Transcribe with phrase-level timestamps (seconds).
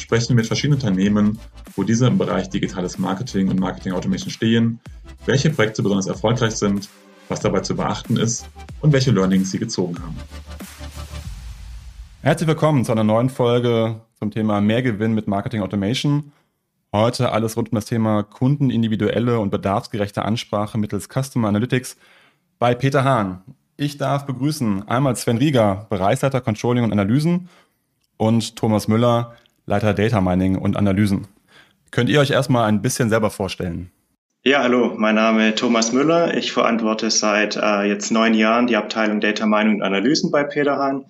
[0.00, 1.38] sprechen wir mit verschiedenen Unternehmen,
[1.76, 4.80] wo diese im Bereich digitales Marketing und Marketing Automation stehen,
[5.26, 6.88] welche Projekte besonders erfolgreich sind,
[7.28, 8.48] was dabei zu beachten ist
[8.80, 10.16] und welche Learnings sie gezogen haben.
[12.22, 16.32] Herzlich willkommen zu einer neuen Folge zum Thema Mehrgewinn mit Marketing Automation.
[16.92, 21.96] Heute alles rund um das Thema kundenindividuelle und bedarfsgerechte Ansprache mittels Customer Analytics
[22.58, 23.42] bei Peter Hahn.
[23.76, 27.48] Ich darf begrüßen einmal Sven Rieger, Bereichsleiter Controlling und Analysen
[28.16, 29.36] und Thomas Müller,
[29.68, 31.28] Leiter Data Mining und Analysen.
[31.90, 33.90] Könnt ihr euch erstmal ein bisschen selber vorstellen?
[34.42, 36.34] Ja, hallo, mein Name ist Thomas Müller.
[36.34, 40.78] Ich verantworte seit äh, jetzt neun Jahren die Abteilung Data Mining und Analysen bei Peter
[40.78, 41.04] Hahn.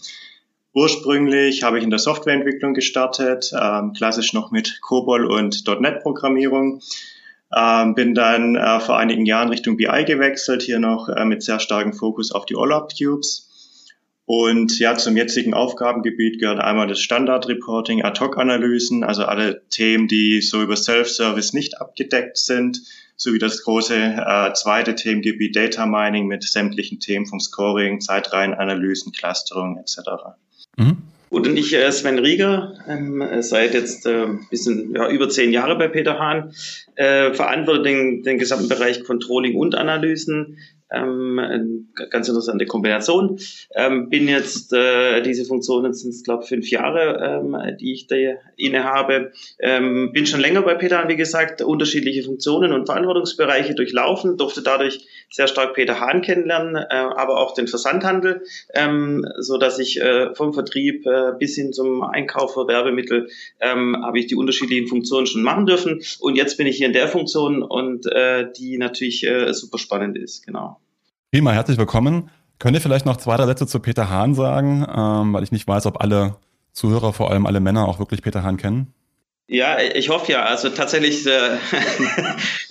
[0.75, 6.81] Ursprünglich habe ich in der Softwareentwicklung gestartet, ähm, klassisch noch mit COBOL und .NET-Programmierung.
[7.57, 11.61] Ähm, bin dann äh, vor einigen Jahren Richtung BI gewechselt, hier noch äh, mit sehr
[11.61, 13.48] starkem Fokus auf die OLAP-Cubes.
[14.29, 20.61] Und ja, zum jetzigen Aufgabengebiet gehört einmal das Standard-Reporting, Ad-Hoc-Analysen, also alle Themen, die so
[20.61, 22.83] über Self-Service nicht abgedeckt sind,
[23.17, 29.79] sowie das große äh, zweite Themengebiet Data Mining mit sämtlichen Themen vom Scoring, Zeitreihenanalysen, Clusterung
[29.79, 29.97] etc.
[30.77, 30.99] Mhm.
[31.31, 35.79] Gut, und ich, äh, Sven Rieger, ähm, seit jetzt äh, bisschen ja, über zehn Jahre
[35.79, 36.53] bei Peter Hahn,
[36.97, 40.59] äh, verantworte den, den gesamten Bereich Controlling und Analysen,
[40.91, 43.39] ähm, ganz interessante Kombination.
[43.75, 48.17] Ähm, bin jetzt, äh, diese Funktionen sind es, glaube fünf Jahre, ähm, die ich da
[48.57, 49.33] inne habe.
[49.59, 54.63] Ähm, bin schon länger bei Peter Hahn, wie gesagt, unterschiedliche Funktionen und Verantwortungsbereiche durchlaufen, durfte
[54.63, 58.43] dadurch sehr stark Peter Hahn kennenlernen, äh, aber auch den Versandhandel,
[58.73, 63.29] ähm, so dass ich äh, vom Vertrieb äh, bis hin zum Einkauf für Werbemittel
[63.61, 66.03] ähm, habe ich die unterschiedlichen Funktionen schon machen dürfen.
[66.21, 70.17] Und jetzt bin ich hier in der Funktion und äh, die natürlich äh, super spannend
[70.17, 70.78] ist, genau.
[71.31, 72.31] Prima, herzlich willkommen.
[72.59, 75.69] Könnt ihr vielleicht noch zwei, drei Sätze zu Peter Hahn sagen, ähm, weil ich nicht
[75.69, 76.37] weiß, ob alle
[76.73, 78.95] Zuhörer, vor allem alle Männer, auch wirklich Peter Hahn kennen?
[79.47, 80.47] Ja, ich hoffe ja.
[80.47, 81.57] Also tatsächlich, äh,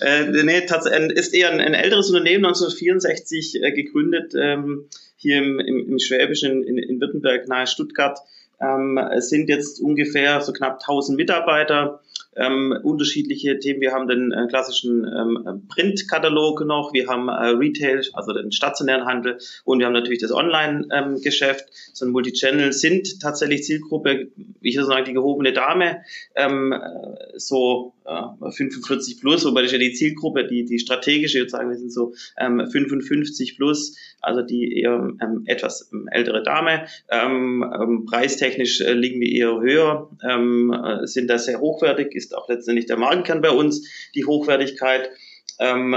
[0.00, 5.60] äh, nee, tats ist eher ein, ein, älteres Unternehmen, 1964 äh, gegründet, ähm, hier im,
[5.60, 8.18] im, im Schwäbischen in, in Württemberg nahe Stuttgart.
[8.60, 12.00] Ähm, es sind jetzt ungefähr so knapp 1000 Mitarbeiter
[12.38, 13.80] ähm, unterschiedliche Themen.
[13.80, 19.04] Wir haben den äh, klassischen ähm, Printkatalog noch, wir haben äh, Retail, also den stationären
[19.04, 21.66] Handel und wir haben natürlich das Online-Geschäft.
[21.68, 24.28] Ähm, so ein Multichannel sind tatsächlich Zielgruppe,
[24.60, 26.02] ich würde sagen, die gehobene Dame,
[26.34, 31.50] ähm, äh, so äh, 45 plus, wobei das ja die Zielgruppe, die, die strategische, würde
[31.50, 36.86] sagen, wir sind so ähm, 55 plus, also die eher ähm, etwas ähm, ältere Dame.
[37.10, 42.34] Ähm, ähm, preistechnisch äh, liegen wir eher höher, ähm, äh, sind da sehr hochwertig, ist
[42.34, 45.10] auch letztendlich der Markenkern bei uns, die Hochwertigkeit.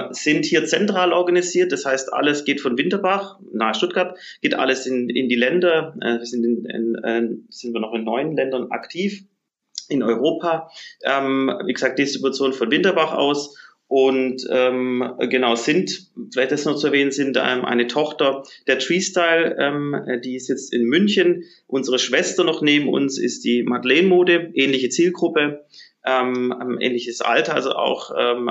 [0.10, 1.72] Sind hier zentral organisiert.
[1.72, 5.96] Das heißt, alles geht von Winterbach nahe Stuttgart, geht alles in, in die Länder.
[6.02, 9.24] Äh, wir sind, in, in, äh, sind wir noch in neun Ländern aktiv
[9.92, 10.72] in Europa.
[11.04, 13.58] Ähm, wie gesagt, Distribution von Winterbach aus
[13.88, 19.58] und ähm, genau sind, vielleicht das noch zu erwähnen, sind ähm, eine Tochter der Treestyle,
[19.60, 21.44] ähm, die ist jetzt in München.
[21.68, 25.66] Unsere Schwester noch neben uns ist die Madeleine Mode, ähnliche Zielgruppe
[26.06, 28.50] ähm, ähnliches Alter, also auch ähm,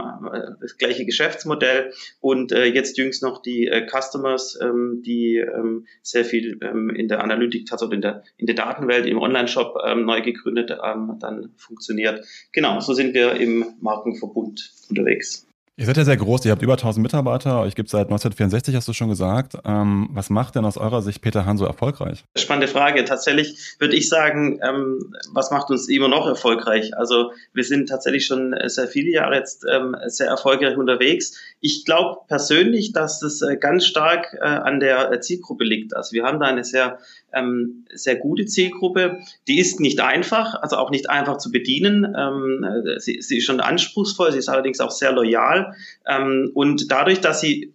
[0.60, 6.24] das gleiche Geschäftsmodell und äh, jetzt jüngst noch die äh, Customers, ähm, die ähm, sehr
[6.24, 10.22] viel ähm, in der Analytik, also in der, in der Datenwelt, im Online-Shop ähm, neu
[10.22, 12.24] gegründet ähm, dann funktioniert.
[12.52, 15.49] Genau, so sind wir im Markenverbund unterwegs.
[15.76, 18.76] Ihr seid ja sehr groß, ihr habt über 1000 Mitarbeiter, euch gibt es seit 1964,
[18.76, 19.54] hast du schon gesagt.
[19.64, 22.24] Ähm, was macht denn aus eurer Sicht Peter Hahn so erfolgreich?
[22.36, 23.04] Spannende Frage.
[23.06, 26.96] Tatsächlich würde ich sagen, ähm, was macht uns immer noch erfolgreich?
[26.98, 31.38] Also wir sind tatsächlich schon sehr viele Jahre jetzt ähm, sehr erfolgreich unterwegs.
[31.60, 35.96] Ich glaube persönlich, dass es äh, ganz stark äh, an der äh, Zielgruppe liegt.
[35.96, 36.98] Also wir haben da eine sehr
[37.32, 39.20] ähm, sehr gute Zielgruppe.
[39.48, 42.14] Die ist nicht einfach, also auch nicht einfach zu bedienen.
[42.16, 42.64] Ähm,
[42.98, 45.74] sie, sie ist schon anspruchsvoll, sie ist allerdings auch sehr loyal.
[46.06, 47.72] Ähm, und dadurch, dass sie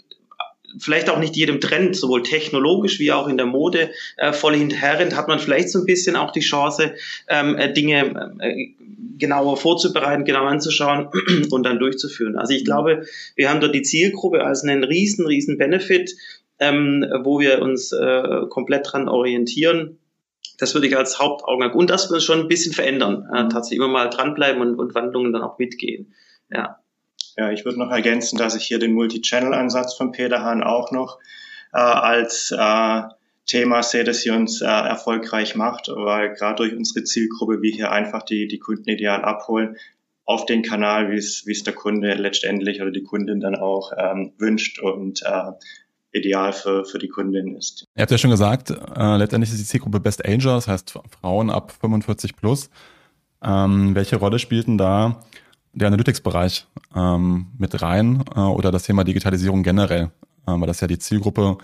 [0.77, 5.15] vielleicht auch nicht jedem Trend, sowohl technologisch wie auch in der Mode, äh, voll hinterherrennt,
[5.15, 6.93] hat man vielleicht so ein bisschen auch die Chance,
[7.27, 8.73] ähm, äh, Dinge äh,
[9.17, 11.07] genauer vorzubereiten, genau anzuschauen
[11.49, 12.37] und dann durchzuführen.
[12.37, 13.05] Also ich glaube,
[13.35, 16.15] wir haben dort die Zielgruppe als einen riesen, riesen Benefit,
[16.59, 19.99] ähm, wo wir uns äh, komplett dran orientieren.
[20.57, 23.27] Das würde ich als Hauptaugenmerk und das wird schon ein bisschen verändern.
[23.33, 26.13] Äh, tatsächlich immer mal dranbleiben und, und Wandlungen dann auch mitgehen.
[26.49, 26.79] Ja.
[27.37, 31.19] Ja, ich würde noch ergänzen, dass ich hier den Multi-Channel-Ansatz von Peter Hahn auch noch
[31.73, 33.01] äh, als äh,
[33.45, 37.91] Thema sehe, das hier uns äh, erfolgreich macht, weil gerade durch unsere Zielgruppe wir hier
[37.91, 39.77] einfach die, die Kunden ideal abholen
[40.25, 43.91] auf den Kanal, wie es, wie es der Kunde letztendlich oder die Kundin dann auch
[43.95, 45.51] ähm, wünscht und äh,
[46.15, 47.85] ideal für, für die Kundin ist.
[47.95, 51.49] Ihr habt ja schon gesagt, äh, letztendlich ist die Zielgruppe Best Ager, das heißt Frauen
[51.49, 52.69] ab 45 plus.
[53.43, 55.21] Ähm, welche Rolle spielt denn da
[55.73, 60.11] der Analytics-Bereich ähm, mit rein äh, oder das Thema Digitalisierung generell?
[60.47, 61.57] Äh, weil das ja die Zielgruppe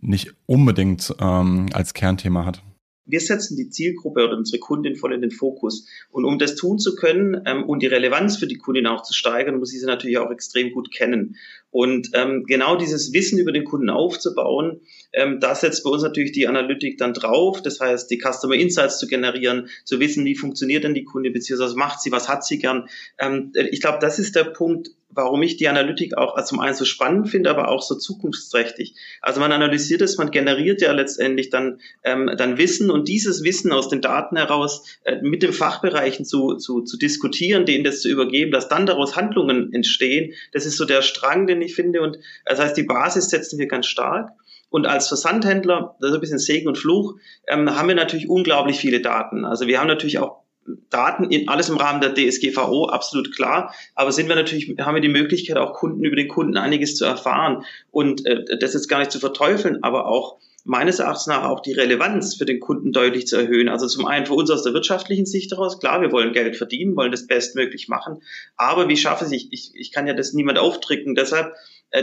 [0.00, 2.62] nicht unbedingt ähm, als Kernthema hat
[3.10, 5.86] wir setzen die Zielgruppe oder unsere Kundin voll in den Fokus.
[6.10, 9.14] Und um das tun zu können ähm, und die Relevanz für die Kundin auch zu
[9.14, 11.36] steigern, muss ich sie natürlich auch extrem gut kennen.
[11.70, 14.80] Und ähm, genau dieses Wissen über den Kunden aufzubauen,
[15.12, 17.62] ähm, da setzt bei uns natürlich die Analytik dann drauf.
[17.62, 21.70] Das heißt, die Customer Insights zu generieren, zu wissen, wie funktioniert denn die Kunde, beziehungsweise
[21.70, 22.88] was macht sie, was hat sie gern.
[23.18, 26.74] Ähm, ich glaube, das ist der Punkt, warum ich die Analytik auch also zum einen
[26.74, 28.94] so spannend finde, aber auch so zukunftsträchtig.
[29.20, 33.72] Also man analysiert es, man generiert ja letztendlich dann, ähm, dann Wissen und dieses Wissen
[33.72, 38.08] aus den Daten heraus äh, mit den Fachbereichen zu, zu, zu diskutieren, denen das zu
[38.08, 40.32] übergeben, dass dann daraus Handlungen entstehen.
[40.52, 42.02] Das ist so der Strang, den ich finde.
[42.02, 44.30] Und das heißt, die Basis setzen wir ganz stark.
[44.70, 47.16] Und als Versandhändler, das ist ein bisschen Segen und Fluch,
[47.48, 49.44] ähm, haben wir natürlich unglaublich viele Daten.
[49.44, 50.40] Also wir haben natürlich auch
[50.90, 53.74] Daten, in, alles im Rahmen der DSGVO, absolut klar.
[53.94, 57.04] Aber sind wir natürlich, haben wir die Möglichkeit, auch Kunden über den Kunden einiges zu
[57.04, 57.64] erfahren.
[57.90, 61.72] Und äh, das ist gar nicht zu verteufeln, aber auch meines Erachtens nach auch die
[61.72, 63.68] Relevanz für den Kunden deutlich zu erhöhen.
[63.68, 66.96] Also zum einen für uns aus der wirtschaftlichen Sicht heraus, klar, wir wollen Geld verdienen,
[66.96, 68.22] wollen das bestmöglich machen.
[68.56, 71.14] Aber wie schaffe ich, ich, ich kann ja das niemand auftricken.
[71.14, 71.54] Deshalb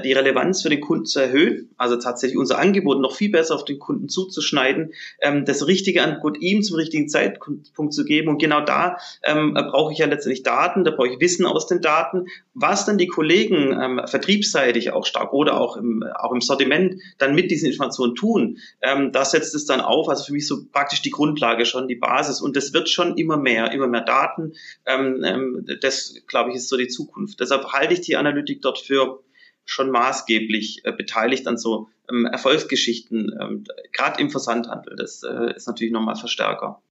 [0.03, 3.65] die Relevanz für den Kunden zu erhöhen, also tatsächlich unser Angebot noch viel besser auf
[3.65, 8.29] den Kunden zuzuschneiden, ähm, das richtige Angebot ihm zum richtigen Zeitpunkt zu geben.
[8.29, 11.81] Und genau da ähm, brauche ich ja letztendlich Daten, da brauche ich Wissen aus den
[11.81, 17.01] Daten, was dann die Kollegen ähm, vertriebsseitig auch stark oder auch im, auch im Sortiment
[17.17, 18.57] dann mit diesen Informationen tun.
[18.81, 21.95] Ähm, das setzt es dann auf, also für mich so praktisch die Grundlage schon, die
[21.95, 22.41] Basis.
[22.41, 24.53] Und das wird schon immer mehr, immer mehr Daten.
[24.85, 27.39] Ähm, ähm, das, glaube ich, ist so die Zukunft.
[27.39, 29.23] Deshalb halte ich die Analytik dort für
[29.67, 34.95] schon maßgeblich äh, beteiligt an so ähm, Erfolgsgeschichten, ähm, gerade im Versandhandel.
[34.95, 36.81] Das äh, ist natürlich nochmal Verstärker.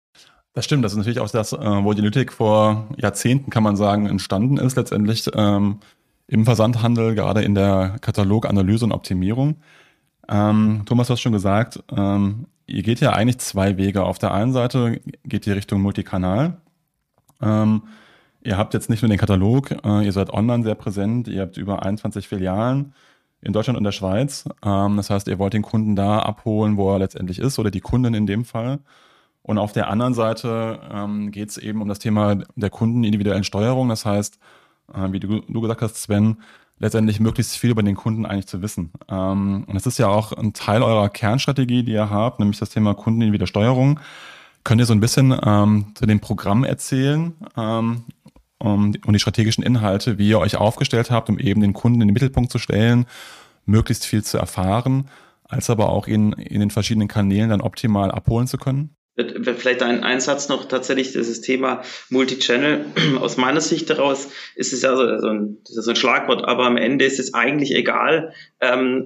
[0.53, 3.77] Das stimmt, das ist natürlich auch das, äh, wo die Analytik vor Jahrzehnten, kann man
[3.77, 5.81] sagen, entstanden ist, letztendlich ähm,
[6.29, 9.57] im Versandhandel, gerade in der Kataloganalyse und Optimierung.
[10.29, 14.05] Ähm, Thomas, du hast schon gesagt, ähm, ihr geht ja eigentlich zwei Wege.
[14.05, 16.61] Auf der einen Seite geht ihr Richtung Multikanal.
[17.41, 17.83] Ähm,
[18.47, 21.57] Ihr habt jetzt nicht nur den Katalog, äh, ihr seid online sehr präsent, ihr habt
[21.57, 22.95] über 21 Filialen
[23.41, 24.45] in Deutschland und der Schweiz.
[24.65, 27.81] Ähm, das heißt, ihr wollt den Kunden da abholen, wo er letztendlich ist, oder die
[27.81, 28.79] Kundin in dem Fall.
[29.43, 33.89] Und auf der anderen Seite ähm, geht es eben um das Thema der kundenindividuellen Steuerung.
[33.89, 34.39] Das heißt,
[34.95, 36.37] äh, wie du, gesagt hast, Sven,
[36.79, 38.93] letztendlich möglichst viel über den Kunden eigentlich zu wissen.
[39.09, 42.71] Ähm, und das ist ja auch ein Teil eurer Kernstrategie, die ihr habt, nämlich das
[42.71, 43.99] Thema kundenindividuelle Steuerung.
[44.63, 47.35] Könnt ihr so ein bisschen ähm, zu dem Programm erzählen
[48.59, 52.09] um, und die strategischen Inhalte, wie ihr euch aufgestellt habt, um eben den Kunden in
[52.09, 53.07] den Mittelpunkt zu stellen,
[53.65, 55.09] möglichst viel zu erfahren,
[55.45, 58.97] als aber auch ihn in den verschiedenen Kanälen dann optimal abholen zu können?
[59.17, 62.85] Vielleicht ein Einsatz noch tatsächlich dieses Thema Multichannel.
[63.19, 66.67] Aus meiner Sicht daraus ist es ja so, so, ein, das ist ein Schlagwort, aber
[66.67, 69.05] am Ende ist es eigentlich egal, ähm,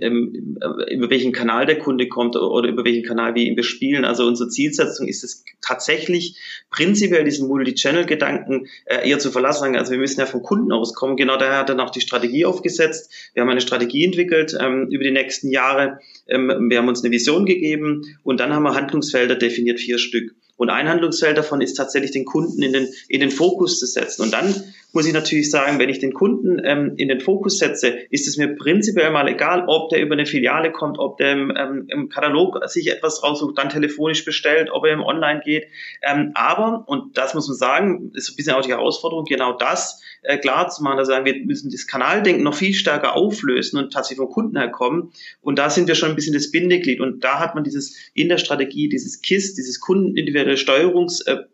[0.90, 4.04] über welchen Kanal der Kunde kommt oder über welchen Kanal wir ihn bespielen.
[4.04, 6.36] Also unsere Zielsetzung ist es tatsächlich
[6.70, 9.76] prinzipiell diesen Multi-Channel-Gedanken äh, eher zu verlassen.
[9.76, 11.16] Also wir müssen ja vom Kunden auskommen.
[11.16, 13.12] Genau daher hat er dann auch die Strategie aufgesetzt.
[13.34, 16.00] Wir haben eine Strategie entwickelt ähm, über die nächsten Jahre.
[16.30, 20.34] Ähm, wir haben uns eine Vision gegeben und dann haben wir Handlungsfelder definiert, vier Stück.
[20.56, 24.22] Und ein Handlungsfeld davon ist tatsächlich den Kunden in den, in den Fokus zu setzen.
[24.22, 24.54] Und dann
[24.92, 28.36] muss ich natürlich sagen, wenn ich den Kunden ähm, in den Fokus setze, ist es
[28.36, 32.08] mir prinzipiell mal egal, ob der über eine Filiale kommt, ob der im, ähm, im
[32.08, 35.66] Katalog sich etwas raussucht, dann telefonisch bestellt, ob er im Online geht.
[36.02, 40.02] Ähm, aber, und das muss man sagen, ist ein bisschen auch die Herausforderung, genau das
[40.22, 44.18] äh, klar zu machen, also wir müssen das Kanaldenken noch viel stärker auflösen und tatsächlich
[44.18, 45.12] vom Kunden herkommen.
[45.40, 47.00] Und da sind wir schon ein bisschen das Bindeglied.
[47.00, 51.44] Und da hat man dieses in der Strategie, dieses KISS, dieses kundenindividuelle Steuerungs- äh,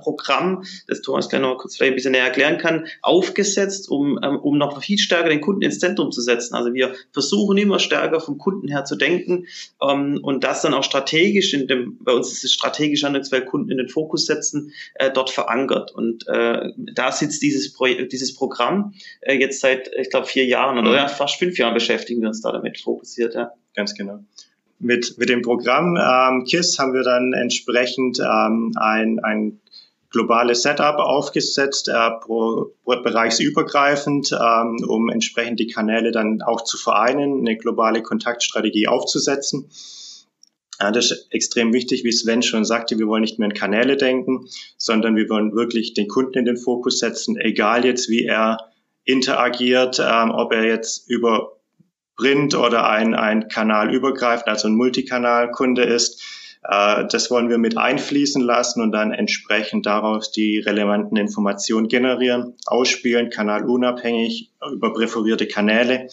[0.00, 4.36] Programm, das Thomas gleich noch kurz vielleicht ein bisschen näher erklären kann, aufgesetzt, um, ähm,
[4.36, 6.54] um noch viel stärker den Kunden ins Zentrum zu setzen.
[6.54, 9.46] Also wir versuchen immer stärker vom Kunden her zu denken
[9.82, 13.70] ähm, und das dann auch strategisch in dem, bei uns ist es strategisch Handlungsfeld Kunden
[13.70, 15.92] in den Fokus setzen, äh, dort verankert.
[15.92, 20.78] Und äh, da sitzt dieses, Pro dieses Programm äh, jetzt seit, ich glaube, vier Jahren
[20.78, 20.96] oder mhm.
[20.96, 23.34] ja, fast fünf Jahren beschäftigen wir uns da damit fokussiert.
[23.34, 23.52] Ja.
[23.74, 24.20] Ganz genau
[24.78, 29.60] mit, mit dem Programm ähm, KISS haben wir dann entsprechend ähm, ein, ein
[30.16, 36.78] globales Setup aufgesetzt, äh, pro, pro bereichsübergreifend, ähm, um entsprechend die Kanäle dann auch zu
[36.78, 39.68] vereinen, eine globale Kontaktstrategie aufzusetzen.
[40.80, 43.98] Ja, das ist extrem wichtig, wie Sven schon sagte, wir wollen nicht mehr in Kanäle
[43.98, 48.58] denken, sondern wir wollen wirklich den Kunden in den Fokus setzen, egal jetzt wie er
[49.04, 51.58] interagiert, ähm, ob er jetzt über
[52.16, 56.22] Print oder ein, ein Kanal übergreift, also ein Multikanalkunde ist.
[56.62, 62.54] Äh, das wollen wir mit einfließen lassen und dann entsprechend daraus die relevanten Informationen generieren,
[62.66, 66.08] ausspielen, kanalunabhängig über präferierte Kanäle,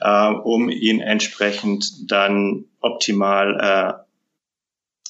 [0.00, 4.06] äh, um ihn entsprechend dann optimal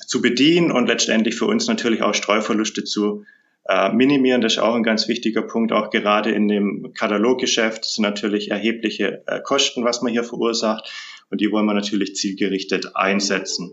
[0.01, 3.25] äh, zu bedienen und letztendlich für uns natürlich auch Streuverluste zu
[3.93, 4.41] minimieren.
[4.41, 9.23] Das ist auch ein ganz wichtiger Punkt, auch gerade in dem Kataloggeschäft sind natürlich erhebliche
[9.45, 10.91] Kosten, was man hier verursacht
[11.31, 13.73] und die wollen wir natürlich zielgerichtet einsetzen.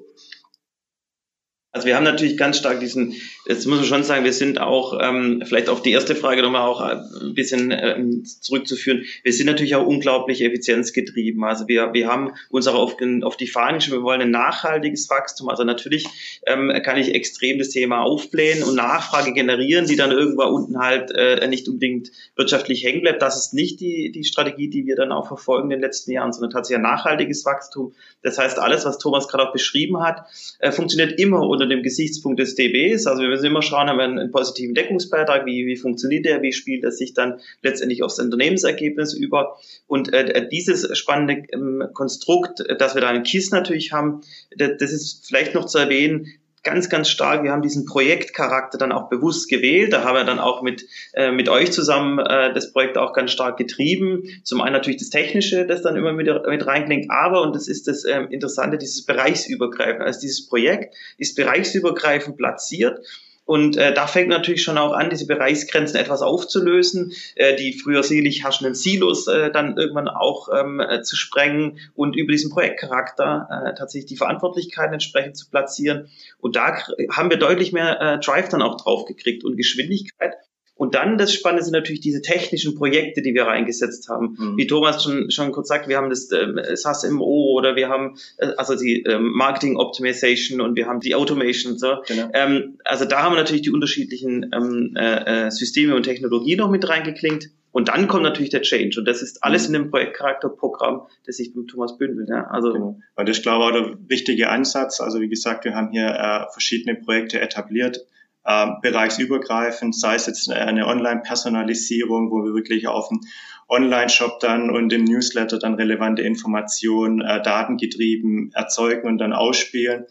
[1.77, 3.13] Also wir haben natürlich ganz stark diesen,
[3.45, 6.63] jetzt muss man schon sagen, wir sind auch, ähm, vielleicht auf die erste Frage nochmal
[6.63, 11.43] auch ein bisschen ähm, zurückzuführen, wir sind natürlich auch unglaublich effizienzgetrieben.
[11.43, 15.49] Also wir, wir haben uns auch auf, auf die Fahnen wir wollen ein nachhaltiges Wachstum.
[15.49, 16.07] Also natürlich
[16.47, 21.11] ähm, kann ich extrem das Thema aufblähen und Nachfrage generieren, die dann irgendwo unten halt
[21.11, 23.21] äh, nicht unbedingt wirtschaftlich hängen bleibt.
[23.21, 26.33] Das ist nicht die, die Strategie, die wir dann auch verfolgen in den letzten Jahren,
[26.33, 27.93] sondern tatsächlich ein nachhaltiges Wachstum.
[28.23, 30.25] Das heißt, alles, was Thomas gerade auch beschrieben hat,
[30.57, 33.07] äh, funktioniert immer unter dem Gesichtspunkt des DBs.
[33.07, 36.53] Also wir müssen immer schauen, haben wir einen, positiven Deckungsbeitrag, wie, wie funktioniert der, wie
[36.53, 39.57] spielt er sich dann letztendlich aufs Unternehmensergebnis über.
[39.87, 44.21] Und äh, dieses spannende ähm, Konstrukt, dass wir da einen KISS natürlich haben,
[44.55, 46.27] das, das ist vielleicht noch zu erwähnen,
[46.67, 47.43] ganz, ganz stark.
[47.43, 49.93] Wir haben diesen Projektcharakter dann auch bewusst gewählt.
[49.93, 53.31] Da haben wir dann auch mit, äh, mit euch zusammen äh, das Projekt auch ganz
[53.31, 54.23] stark getrieben.
[54.43, 57.87] Zum einen natürlich das Technische, das dann immer mit, mit reinklingt, aber, und das ist
[57.87, 60.01] das äh, Interessante, dieses bereichsübergreifend.
[60.01, 62.99] Also dieses Projekt ist bereichsübergreifend platziert
[63.47, 68.03] und äh, da fängt natürlich schon auch an, diese Bereichsgrenzen etwas aufzulösen, äh, die früher
[68.03, 73.47] selig herrschenden Silos äh, dann irgendwann auch ähm, äh, zu sprengen und über diesen Projektcharakter
[73.49, 76.09] äh, tatsächlich die Verantwortlichkeiten entsprechend zu platzieren.
[76.39, 76.77] Und da
[77.09, 80.35] haben wir deutlich mehr äh, Drive dann auch drauf gekriegt und Geschwindigkeit.
[80.77, 84.35] Und dann das Spannende sind natürlich diese technischen Projekte, die wir reingesetzt haben.
[84.37, 84.57] Mhm.
[84.57, 88.17] Wie Thomas schon, schon kurz sagt, wir haben das äh, SAS MO oder wir haben
[88.37, 91.77] äh, also die äh, Marketing Optimization und wir haben die Automation.
[91.77, 91.97] So.
[92.07, 92.29] Genau.
[92.33, 96.69] Ähm, also da haben wir natürlich die unterschiedlichen ähm, äh, äh Systeme und Technologien noch
[96.69, 97.49] mit reingeklinkt.
[97.71, 98.99] Und dann kommt natürlich der Change.
[98.99, 99.75] Und das ist alles mhm.
[99.75, 102.29] in dem Projektcharakterprogramm, das sich mit Thomas bündelt.
[102.29, 102.47] Ja?
[102.47, 102.99] Also, genau.
[103.15, 104.99] Und das ist, glaube ich, auch der richtige Ansatz.
[104.99, 108.05] Also wie gesagt, wir haben hier äh, verschiedene Projekte etabliert
[108.47, 113.21] äh, bereichsübergreifend, sei es jetzt eine Online-Personalisierung, wo wir wirklich auf dem
[113.69, 120.05] Online-Shop dann und im Newsletter dann relevante Informationen, äh, datengetrieben erzeugen und dann ausspielen.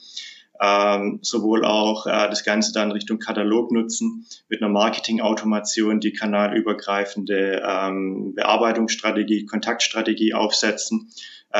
[0.59, 7.63] Ähm, sowohl auch äh, das Ganze dann Richtung Katalog nutzen, mit einer Marketing-Automation die kanalübergreifende
[7.67, 11.11] ähm, Bearbeitungsstrategie, Kontaktstrategie aufsetzen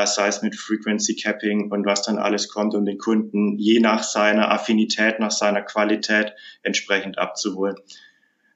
[0.05, 4.03] sei es mit Frequency Capping und was dann alles kommt, um den Kunden je nach
[4.03, 7.77] seiner Affinität, nach seiner Qualität entsprechend abzuholen.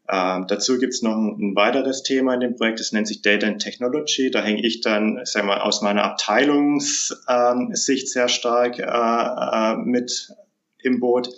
[0.10, 3.48] Ähm, dazu gibt's noch ein, ein, weiteres Thema in dem Projekt, das nennt sich Data
[3.48, 4.30] and Technology.
[4.30, 10.34] Da hänge ich dann sag mal, aus meiner Abteilungssicht ähm, sehr stark äh, äh, mit
[10.84, 11.30] im Boot.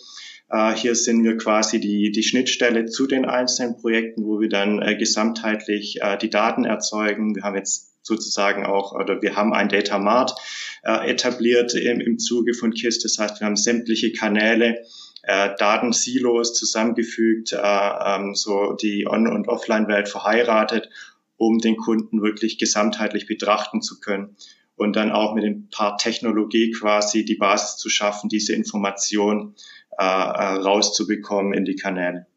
[0.53, 4.81] Äh, hier sind wir quasi die, die Schnittstelle zu den einzelnen Projekten, wo wir dann
[4.81, 7.35] äh, gesamtheitlich äh, die Daten erzeugen.
[7.35, 10.35] Wir haben jetzt sozusagen auch, oder wir haben ein Data Mart
[10.83, 12.99] äh, etabliert im, im Zuge von KISS.
[12.99, 14.85] Das heißt, wir haben sämtliche Kanäle,
[15.23, 20.89] äh, Datensilos zusammengefügt, äh, ähm, so die On- und Offline-Welt verheiratet,
[21.37, 24.35] um den Kunden wirklich gesamtheitlich betrachten zu können
[24.75, 29.55] und dann auch mit ein paar Technologie quasi die Basis zu schaffen, diese Information
[29.97, 32.27] äh, äh rauszubekommen in die Kanäle.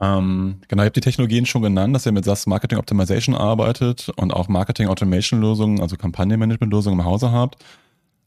[0.00, 4.10] Ähm, genau, ihr habt die Technologien schon genannt, dass ihr mit SAS Marketing Optimization arbeitet
[4.16, 7.64] und auch Marketing Automation Lösungen, also Kampagnenmanagement Lösungen im Hause habt.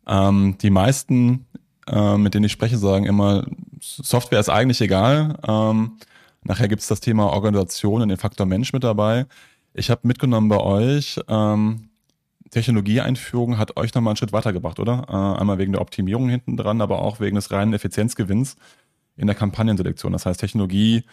[0.08, 1.46] Ähm, die meisten,
[1.88, 3.46] äh, mit denen ich spreche, sagen immer,
[3.82, 5.38] Software ist eigentlich egal.
[5.48, 5.98] Ähm,
[6.44, 9.28] nachher gibt es das Thema Organisation und den Faktor Mensch mit dabei.
[9.74, 11.89] Ich habe mitgenommen bei euch, ähm,
[12.50, 15.06] Technologieeinführung hat euch nochmal einen Schritt weitergebracht, oder?
[15.08, 18.56] Äh, einmal wegen der Optimierung hinten dran, aber auch wegen des reinen Effizienzgewinns
[19.16, 20.14] in der Kampagnenselektion.
[20.14, 21.04] Das heißt, Technologie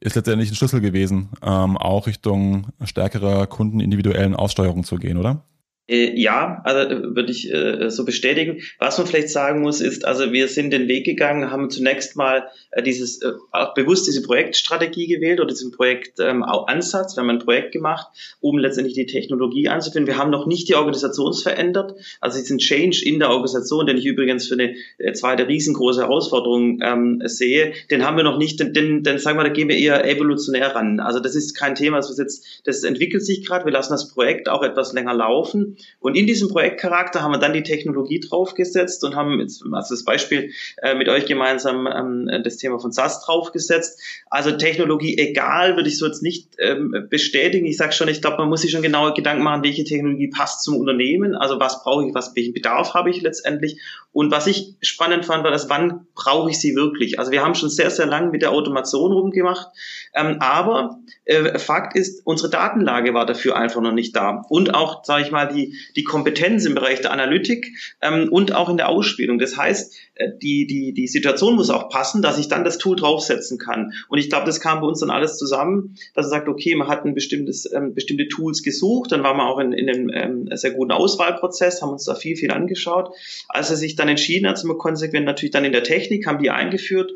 [0.00, 5.44] ist letztendlich ein Schlüssel gewesen, ähm, auch Richtung stärkerer kundenindividuellen Aussteuerung zu gehen, oder?
[5.88, 8.62] Äh, ja, also äh, würde ich äh, so bestätigen.
[8.78, 12.48] Was man vielleicht sagen muss, ist, also wir sind den Weg gegangen, haben zunächst mal
[12.70, 17.12] äh, dieses äh, auch bewusst diese Projektstrategie gewählt oder diesen Projektansatz.
[17.12, 18.06] Ähm, wir haben ein Projekt gemacht,
[18.40, 20.06] um letztendlich die Technologie anzufinden.
[20.06, 24.06] Wir haben noch nicht die Organisation verändert, also diesen Change in der Organisation, den ich
[24.06, 29.02] übrigens für eine äh, zweite riesengroße Herausforderung ähm, sehe, den haben wir noch nicht, denn,
[29.02, 31.00] denn, sagen wir, da gehen wir eher evolutionär ran.
[31.00, 33.64] Also das ist kein Thema, das, jetzt, das entwickelt sich gerade.
[33.64, 37.52] Wir lassen das Projekt auch etwas länger laufen und in diesem Projektcharakter haben wir dann
[37.52, 40.50] die Technologie draufgesetzt und haben jetzt also das Beispiel
[40.82, 44.00] äh, mit euch gemeinsam ähm, das Thema von SAS draufgesetzt.
[44.30, 47.66] Also Technologie egal, würde ich so jetzt nicht ähm, bestätigen.
[47.66, 50.62] Ich sage schon, ich glaube, man muss sich schon genauer Gedanken machen, welche Technologie passt
[50.62, 51.34] zum Unternehmen.
[51.34, 53.80] Also was brauche ich, was welchen Bedarf habe ich letztendlich.
[54.12, 57.18] Und was ich spannend fand, war das, wann brauche ich sie wirklich?
[57.18, 59.68] Also wir haben schon sehr, sehr lange mit der Automation rumgemacht.
[60.14, 64.42] Ähm, aber äh, Fakt ist, unsere Datenlage war dafür einfach noch nicht da.
[64.48, 65.61] Und auch, sage ich mal, die
[65.96, 69.38] die, Kompetenz im Bereich der Analytik ähm, und auch in der Ausspielung.
[69.38, 72.96] Das heißt, äh, die, die, die Situation muss auch passen, dass ich dann das Tool
[72.96, 73.92] draufsetzen kann.
[74.08, 76.88] Und ich glaube, das kam bei uns dann alles zusammen, dass er sagt, okay, man
[76.88, 80.48] hat ein bestimmtes, ähm, bestimmte Tools gesucht, dann waren wir auch in, in einem ähm,
[80.56, 83.10] sehr guten Auswahlprozess, haben uns da viel, viel angeschaut.
[83.48, 86.42] Als er sich dann entschieden hat, sind wir konsequent natürlich dann in der Technik, haben
[86.42, 87.12] die eingeführt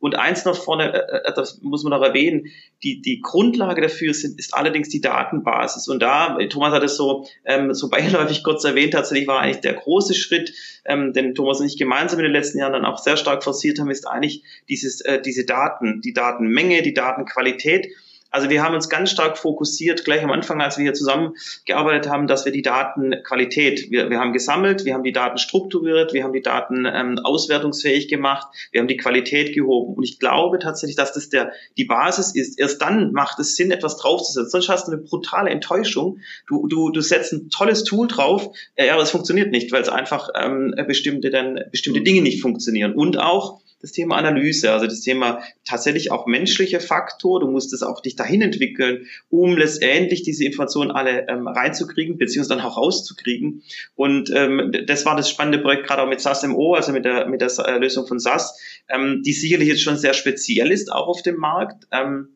[0.00, 2.46] und eins noch vorne, äh, äh, das muss man noch erwähnen,
[2.82, 5.88] die, die Grundlage dafür sind, ist allerdings die Datenbasis.
[5.88, 9.74] Und da, Thomas hat es so, ähm, so beiläufig kurz erwähnt, tatsächlich war eigentlich der
[9.74, 10.52] große Schritt,
[10.86, 13.78] ähm, den Thomas und ich gemeinsam in den letzten Jahren dann auch sehr stark forciert
[13.78, 17.88] haben, ist eigentlich dieses, äh, diese Daten, die Datenmenge, die Datenqualität.
[18.30, 22.28] Also wir haben uns ganz stark fokussiert, gleich am Anfang, als wir hier zusammengearbeitet haben,
[22.28, 26.32] dass wir die Datenqualität, wir, wir haben gesammelt, wir haben die Daten strukturiert, wir haben
[26.32, 29.94] die Daten ähm, auswertungsfähig gemacht, wir haben die Qualität gehoben.
[29.94, 32.58] Und ich glaube tatsächlich, dass das der, die Basis ist.
[32.58, 34.50] Erst dann macht es Sinn, etwas draufzusetzen.
[34.50, 36.20] Sonst hast du eine brutale Enttäuschung.
[36.46, 39.82] Du, du, du setzt ein tolles Tool drauf, äh, ja, aber es funktioniert nicht, weil
[39.82, 42.94] es einfach ähm, bestimmte, dann, bestimmte Dinge nicht funktionieren.
[42.94, 47.40] Und auch, das Thema Analyse, also das Thema tatsächlich auch menschlicher Faktor.
[47.40, 52.56] Du musst es auch dich dahin entwickeln, um letztendlich diese Informationen alle ähm, reinzukriegen, beziehungsweise
[52.58, 53.62] dann auch rauszukriegen.
[53.94, 57.40] Und ähm, das war das spannende Projekt gerade auch mit SAS.mo, also mit der, mit
[57.40, 58.58] der äh, Lösung von SAS,
[58.88, 61.86] ähm, die sicherlich jetzt schon sehr speziell ist, auch auf dem Markt.
[61.90, 62.28] Ähm,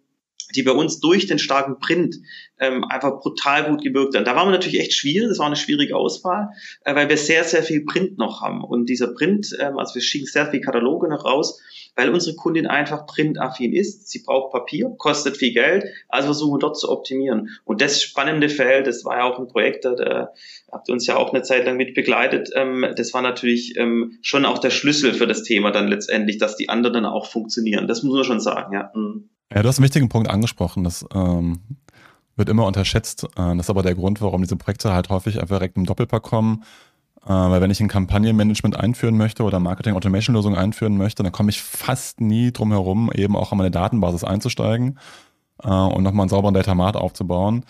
[0.55, 2.17] die bei uns durch den starken Print
[2.59, 4.25] ähm, einfach brutal gut gewirkt haben.
[4.25, 6.49] Da waren wir natürlich echt schwierig, das war eine schwierige Auswahl,
[6.85, 8.63] äh, weil wir sehr, sehr viel Print noch haben.
[8.63, 11.61] Und dieser Print, ähm, also wir schicken sehr viel Kataloge noch raus,
[11.97, 14.09] weil unsere Kundin einfach printaffin ist.
[14.11, 17.51] Sie braucht Papier, kostet viel Geld, also versuchen wir dort zu optimieren.
[17.65, 20.33] Und das spannende Feld, das war ja auch ein Projekt, da
[20.73, 24.19] habt ihr uns ja auch eine Zeit lang mit begleitet, ähm, das war natürlich ähm,
[24.23, 27.87] schon auch der Schlüssel für das Thema dann letztendlich, dass die anderen dann auch funktionieren.
[27.87, 28.91] Das muss man schon sagen, ja.
[28.95, 29.31] Mhm.
[29.53, 30.85] Ja, du hast einen wichtigen Punkt angesprochen.
[30.85, 31.61] Das ähm,
[32.37, 33.25] wird immer unterschätzt.
[33.25, 36.23] Äh, das ist aber der Grund, warum diese Projekte halt häufig einfach direkt im Doppelpack
[36.23, 36.65] kommen.
[37.25, 41.63] Äh, weil wenn ich ein Kampagnenmanagement einführen möchte oder Marketing-Automation-Lösung einführen möchte, dann komme ich
[41.63, 44.99] fast nie drum herum, eben auch an meine Datenbasis einzusteigen
[45.63, 47.65] äh, und nochmal einen sauberen Datamart aufzubauen.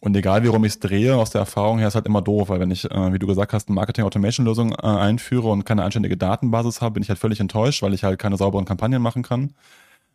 [0.00, 2.48] Und egal wie rum ich es drehe, aus der Erfahrung her ist halt immer doof,
[2.48, 6.16] weil wenn ich, äh, wie du gesagt hast, eine Marketing-Automation-Lösung äh, einführe und keine einständige
[6.16, 9.54] Datenbasis habe, bin ich halt völlig enttäuscht, weil ich halt keine sauberen Kampagnen machen kann.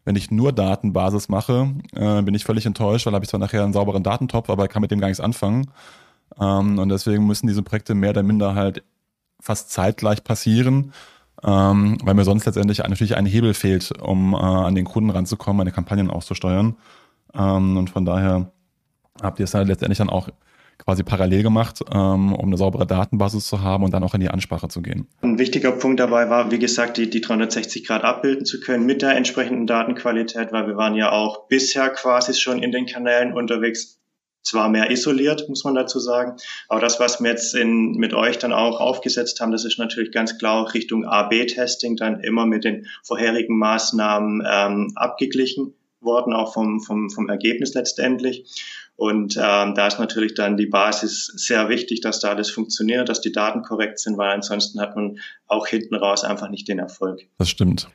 [0.08, 3.66] Wenn ich nur Datenbasis mache, äh, bin ich völlig enttäuscht, weil habe ich zwar nachher
[3.66, 5.70] einen sauberen Datentopf, aber kann mit dem gar nichts anfangen.
[6.40, 8.86] Ähm, und deswegen müssen diese Projekte mehr oder minder halt
[9.42, 10.94] fast zeitgleich passieren,
[11.44, 15.58] ähm, weil mir sonst letztendlich natürlich ein Hebel fehlt, um äh, an den Kunden ranzukommen,
[15.58, 16.78] meine Kampagnen auszusteuern.
[17.34, 18.50] Ähm, und von daher
[19.22, 20.30] habt ihr es halt letztendlich dann auch
[20.78, 24.30] quasi parallel gemacht, ähm, um eine saubere Datenbasis zu haben und dann auch in die
[24.30, 25.08] Ansprache zu gehen.
[25.22, 29.02] Ein wichtiger Punkt dabei war, wie gesagt, die, die 360 Grad abbilden zu können mit
[29.02, 34.00] der entsprechenden Datenqualität, weil wir waren ja auch bisher quasi schon in den Kanälen unterwegs,
[34.44, 36.38] zwar mehr isoliert, muss man dazu sagen,
[36.70, 40.14] aber das, was wir jetzt in, mit euch dann auch aufgesetzt haben, das ist natürlich
[40.14, 46.80] ganz klar Richtung A-B-Testing, dann immer mit den vorherigen Maßnahmen ähm, abgeglichen worden, auch vom,
[46.80, 48.46] vom, vom Ergebnis letztendlich.
[48.98, 53.22] Und ähm, da ist natürlich dann die Basis sehr wichtig, dass da alles funktioniert, dass
[53.22, 57.22] die Daten korrekt sind, weil ansonsten hat man auch hinten raus einfach nicht den Erfolg.
[57.38, 57.88] Das stimmt.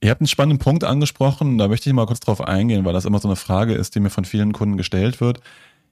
[0.00, 3.04] Ihr habt einen spannenden Punkt angesprochen, da möchte ich mal kurz drauf eingehen, weil das
[3.04, 5.40] immer so eine Frage ist, die mir von vielen Kunden gestellt wird.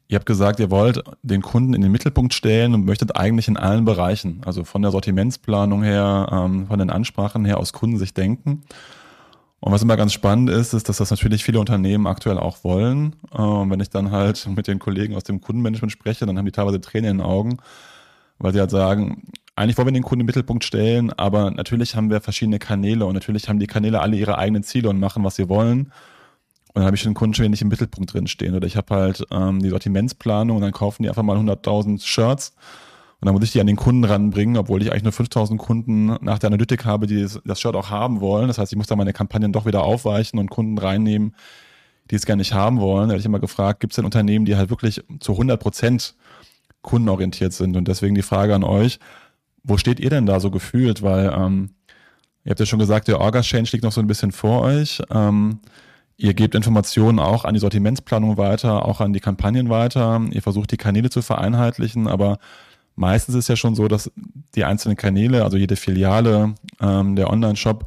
[0.08, 3.56] Ihr habt gesagt, ihr wollt den Kunden in den Mittelpunkt stellen und möchtet eigentlich in
[3.56, 8.62] allen Bereichen, also von der Sortimentsplanung her, ähm, von den Ansprachen her aus Kundensicht denken.
[9.64, 13.16] Und was immer ganz spannend ist, ist, dass das natürlich viele Unternehmen aktuell auch wollen.
[13.30, 16.52] Und wenn ich dann halt mit den Kollegen aus dem Kundenmanagement spreche, dann haben die
[16.52, 17.56] teilweise Tränen in den Augen,
[18.38, 19.22] weil sie halt sagen,
[19.56, 23.14] eigentlich wollen wir den Kunden im Mittelpunkt stellen, aber natürlich haben wir verschiedene Kanäle und
[23.14, 25.84] natürlich haben die Kanäle alle ihre eigenen Ziele und machen, was sie wollen.
[26.74, 28.54] Und dann habe ich den Kunden schon nicht im Mittelpunkt drin stehen.
[28.54, 32.52] Oder ich habe halt ähm, die Sortimentsplanung und dann kaufen die einfach mal 100.000 Shirts
[33.24, 36.14] Und dann muss ich die an den Kunden ranbringen, obwohl ich eigentlich nur 5000 Kunden
[36.20, 38.48] nach der Analytik habe, die das Shirt auch haben wollen.
[38.48, 41.34] Das heißt, ich muss da meine Kampagnen doch wieder aufweichen und Kunden reinnehmen,
[42.10, 43.08] die es gar nicht haben wollen.
[43.08, 46.16] Da hätte ich immer gefragt, gibt es denn Unternehmen, die halt wirklich zu 100 Prozent
[46.82, 47.78] kundenorientiert sind?
[47.78, 48.98] Und deswegen die Frage an euch,
[49.62, 51.00] wo steht ihr denn da so gefühlt?
[51.00, 51.70] Weil ähm,
[52.44, 55.00] ihr habt ja schon gesagt, der Orga-Change liegt noch so ein bisschen vor euch.
[55.10, 55.60] Ähm,
[56.18, 60.20] ihr gebt Informationen auch an die Sortimentsplanung weiter, auch an die Kampagnen weiter.
[60.30, 62.36] Ihr versucht die Kanäle zu vereinheitlichen, aber
[62.96, 64.10] meistens ist ja schon so, dass
[64.54, 67.86] die einzelnen Kanäle, also jede Filiale, ähm, der Online-Shop,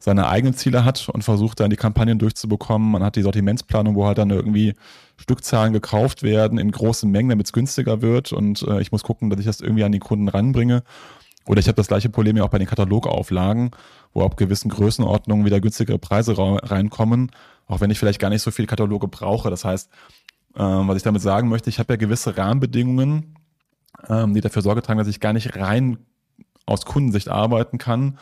[0.00, 2.92] seine eigenen Ziele hat und versucht dann die Kampagnen durchzubekommen.
[2.92, 4.74] Man hat die Sortimentsplanung, wo halt dann irgendwie
[5.16, 9.28] Stückzahlen gekauft werden in großen Mengen, damit es günstiger wird und äh, ich muss gucken,
[9.30, 10.82] dass ich das irgendwie an die Kunden ranbringe.
[11.46, 13.70] Oder ich habe das gleiche Problem ja auch bei den Katalogauflagen,
[14.12, 17.32] wo ab gewissen Größenordnungen wieder günstigere Preise reinkommen,
[17.66, 19.50] auch wenn ich vielleicht gar nicht so viele Kataloge brauche.
[19.50, 19.90] Das heißt,
[20.54, 23.34] äh, was ich damit sagen möchte, ich habe ja gewisse Rahmenbedingungen,
[24.08, 25.98] ähm, die dafür Sorge tragen, dass ich gar nicht rein
[26.66, 28.18] aus Kundensicht arbeiten kann,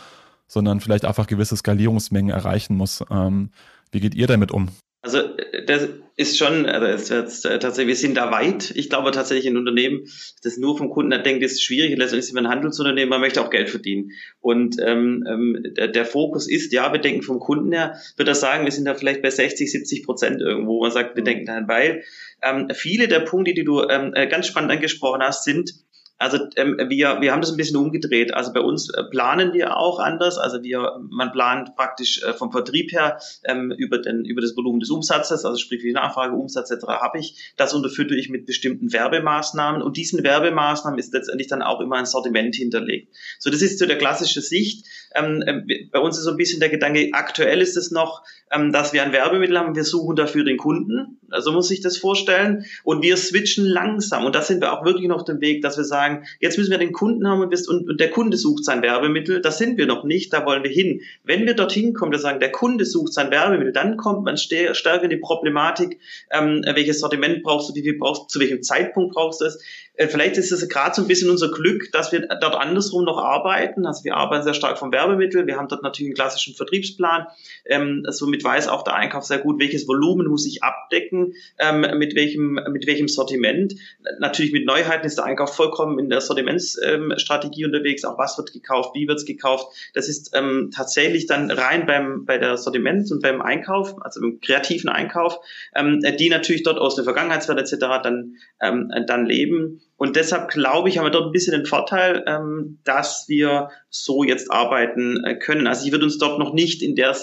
[0.47, 3.05] sondern vielleicht einfach gewisse Skalierungsmengen erreichen muss.
[3.11, 3.51] Ähm,
[3.91, 4.69] wie geht ihr damit um?
[5.07, 5.23] Also
[5.67, 8.73] das ist schon, also es wird tatsächlich, wir sind da weit.
[8.75, 10.09] Ich glaube tatsächlich ein Unternehmen,
[10.43, 11.97] das nur vom Kunden denkt, ist schwierig.
[11.97, 14.11] Letztendlich sind wir ein Handelsunternehmen, man möchte auch Geld verdienen.
[14.41, 18.35] Und ähm, ähm, der, der, Fokus ist, ja, wir denken vom Kunden her, würde er
[18.35, 20.81] sagen, wir sind da vielleicht bei 60, 70 Prozent irgendwo.
[20.81, 22.03] Man sagt, wir denken daran, weil
[22.43, 25.71] ähm, viele der Punkte, die du ähm, äh, ganz spannend angesprochen hast, sind
[26.19, 28.33] also ähm, wir, wir haben das ein bisschen umgedreht.
[28.33, 30.39] Also bei uns äh, planen wir auch anders.
[30.39, 34.81] Also wir, man plant praktisch äh, vom Vertrieb her ähm, über, den, über das Volumen
[34.81, 36.87] des Umsatzes, also sprich wie Nachfrage, Umsatz etc.
[36.87, 37.53] habe ich.
[37.57, 42.07] Das unterfüttere ich mit bestimmten Werbemaßnahmen und diesen Werbemaßnahmen ist letztendlich dann auch immer ein
[42.07, 43.15] Sortiment hinterlegt.
[43.39, 44.87] So, das ist so der klassische Sicht.
[45.17, 48.73] Ähm, äh, bei uns ist so ein bisschen der Gedanke, aktuell ist es noch, ähm,
[48.73, 51.19] dass wir ein Werbemittel haben, wir suchen dafür den Kunden.
[51.31, 52.65] Also muss ich das vorstellen.
[52.85, 54.25] Und wir switchen langsam.
[54.25, 56.71] Und da sind wir auch wirklich noch auf dem Weg, dass wir sagen, jetzt müssen
[56.71, 59.41] wir den Kunden haben und, und der Kunde sucht sein Werbemittel.
[59.41, 61.01] Das sind wir noch nicht, da wollen wir hin.
[61.25, 65.03] Wenn wir dorthin kommen, wir sagen, der Kunde sucht sein Werbemittel, dann kommt man stärker
[65.03, 65.99] in die Problematik,
[66.31, 69.63] ähm, welches Sortiment brauchst du, wie viel brauchst du, zu welchem Zeitpunkt brauchst du es.
[69.97, 73.19] Äh, vielleicht ist es gerade so ein bisschen unser Glück, dass wir dort andersrum noch
[73.19, 73.87] arbeiten.
[73.87, 75.47] Also wir arbeiten sehr stark vom Werbemittel.
[75.47, 77.27] Wir haben dort natürlich einen klassischen Vertriebsplan.
[77.65, 82.15] Ähm, somit weiß auch der Einkauf sehr gut, welches Volumen muss ich abdecken, ähm, mit
[82.15, 83.75] welchem, mit welchem Sortiment.
[84.19, 88.05] Natürlich mit Neuheiten ist der Einkauf vollkommen in der Sortimentsstrategie ähm, unterwegs.
[88.05, 89.75] Auch was wird gekauft, wie wird es gekauft.
[89.95, 94.41] Das ist ähm, tatsächlich dann rein beim, bei der Sortiment und beim Einkauf, also im
[94.41, 95.39] kreativen Einkauf,
[95.75, 97.77] ähm, die natürlich dort aus der Vergangenheitswert etc.
[98.03, 99.81] dann, ähm, dann leben.
[99.99, 104.25] Und deshalb glaube ich, haben wir dort ein bisschen den Vorteil, ähm, dass wir so
[104.25, 105.67] jetzt arbeiten äh, können.
[105.67, 107.17] Also ich würde uns dort noch nicht in der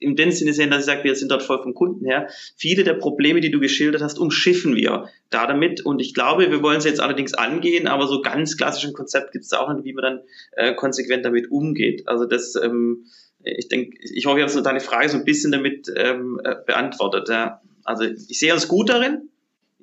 [0.00, 2.28] in dem Sinne sehen, dass ich sage, wir sind dort voll vom Kunden her.
[2.56, 5.86] Viele der Probleme, die du geschildert hast, umschiffen wir da damit.
[5.86, 9.44] Und ich glaube, wir wollen sie jetzt allerdings angehen, aber so ganz klassischen Konzept gibt
[9.44, 10.20] es auch nicht, wie man dann
[10.52, 12.08] äh, konsequent damit umgeht.
[12.08, 13.06] Also das, ähm,
[13.44, 17.28] ich denke, ich hoffe, ich habe deine Frage so ein bisschen damit ähm, äh, beantwortet.
[17.28, 17.60] Ja.
[17.84, 19.28] Also ich sehe uns gut darin,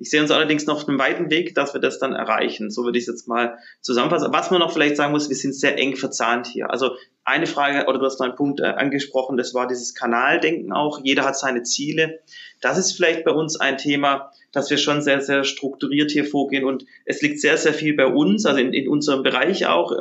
[0.04, 2.70] ich sehe uns allerdings noch einen weiten Weg, dass wir das dann erreichen.
[2.70, 4.34] So würde ich es jetzt mal zusammenfassen.
[4.34, 6.68] Was man noch vielleicht sagen muss, wir sind sehr eng verzahnt hier.
[6.68, 6.90] Also
[7.24, 11.00] eine Frage, oder du hast noch einen Punkt äh, angesprochen, das war dieses Kanaldenken auch.
[11.02, 12.20] Jeder hat seine Ziele.
[12.60, 16.64] Das ist vielleicht bei uns ein Thema, dass wir schon sehr, sehr strukturiert hier vorgehen
[16.64, 19.92] und es liegt sehr, sehr viel bei uns, also in, in unserem Bereich auch,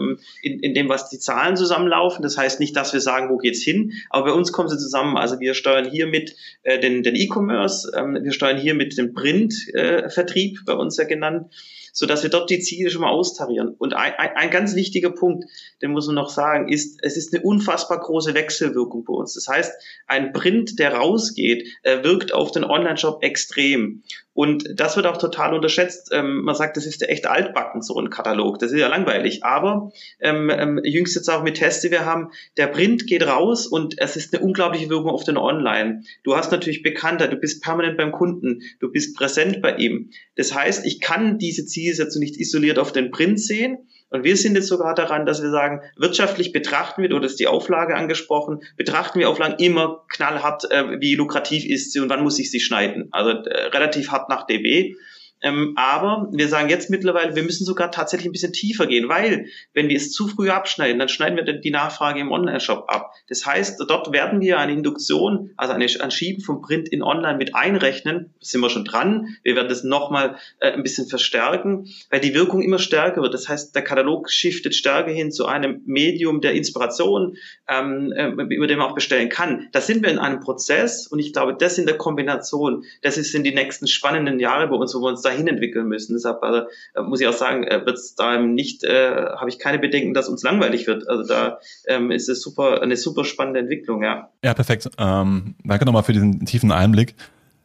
[0.42, 2.22] in, in dem, was die Zahlen zusammenlaufen.
[2.22, 5.18] Das heißt nicht, dass wir sagen, wo geht's hin, aber bei uns kommen sie zusammen.
[5.18, 10.58] Also wir steuern hier mit äh, den, E-Commerce, ähm, wir steuern hier mit dem Print-Vertrieb,
[10.60, 11.48] äh, bei uns ja genannt
[11.96, 13.76] so dass wir dort die Ziele schon mal austarieren.
[13.78, 15.46] Und ein, ein, ein ganz wichtiger Punkt,
[15.82, 19.36] den muss man noch sagen, ist, es ist eine unfassbar große Wechselwirkung bei uns.
[19.36, 19.72] Das heißt,
[20.08, 24.02] ein Print, der rausgeht, äh, wirkt auf den Online-Shop extrem.
[24.34, 26.10] Und das wird auch total unterschätzt.
[26.12, 28.58] Ähm, man sagt, das ist ja echt altbacken, so ein Katalog.
[28.60, 29.43] Das ist ja langweilig.
[29.43, 33.67] Aber ähm, ähm, jüngst jetzt auch mit Tests, die wir haben, der Print geht raus
[33.67, 36.04] und es ist eine unglaubliche Wirkung auf den Online.
[36.24, 40.10] Du hast natürlich Bekannter, du bist permanent beim Kunden, du bist präsent bei ihm.
[40.36, 44.54] Das heißt, ich kann diese Zielsetzung nicht isoliert auf den Print sehen, und wir sind
[44.54, 49.19] jetzt sogar daran, dass wir sagen, wirtschaftlich betrachten wir, oder ist die Auflage angesprochen, betrachten
[49.19, 53.10] wir Auflagen immer knallhart, äh, wie lukrativ ist sie und wann muss ich sie schneiden.
[53.12, 54.95] Also äh, relativ hart nach DB.
[55.43, 59.47] Ähm, aber wir sagen jetzt mittlerweile, wir müssen sogar tatsächlich ein bisschen tiefer gehen, weil
[59.73, 63.12] wenn wir es zu früh abschneiden, dann schneiden wir die Nachfrage im Online-Shop ab.
[63.27, 67.38] Das heißt, dort werden wir eine Induktion, also eine, ein Schieben vom Print in Online
[67.38, 68.34] mit einrechnen.
[68.39, 69.36] Da sind wir schon dran.
[69.43, 73.34] Wir werden das nochmal äh, ein bisschen verstärken, weil die Wirkung immer stärker wird.
[73.34, 77.36] Das heißt, der Katalog shiftet stärker hin zu einem Medium der Inspiration,
[77.67, 79.67] ähm, äh, über den man auch bestellen kann.
[79.73, 83.36] Da sind wir in einem Prozess und ich glaube, das in der Kombination, das ist
[83.36, 86.13] in die nächsten spannenden Jahre bei uns, wo wir uns da dahin entwickeln müssen.
[86.13, 86.63] Deshalb also,
[87.04, 90.30] muss ich auch sagen, äh, wird es da nicht, äh, habe ich keine Bedenken, dass
[90.30, 91.08] uns langweilig wird.
[91.10, 94.30] Also da ähm, ist es super, eine super spannende Entwicklung, ja.
[94.43, 94.89] Ja, perfekt.
[94.98, 97.15] Ähm, danke nochmal für diesen tiefen Einblick.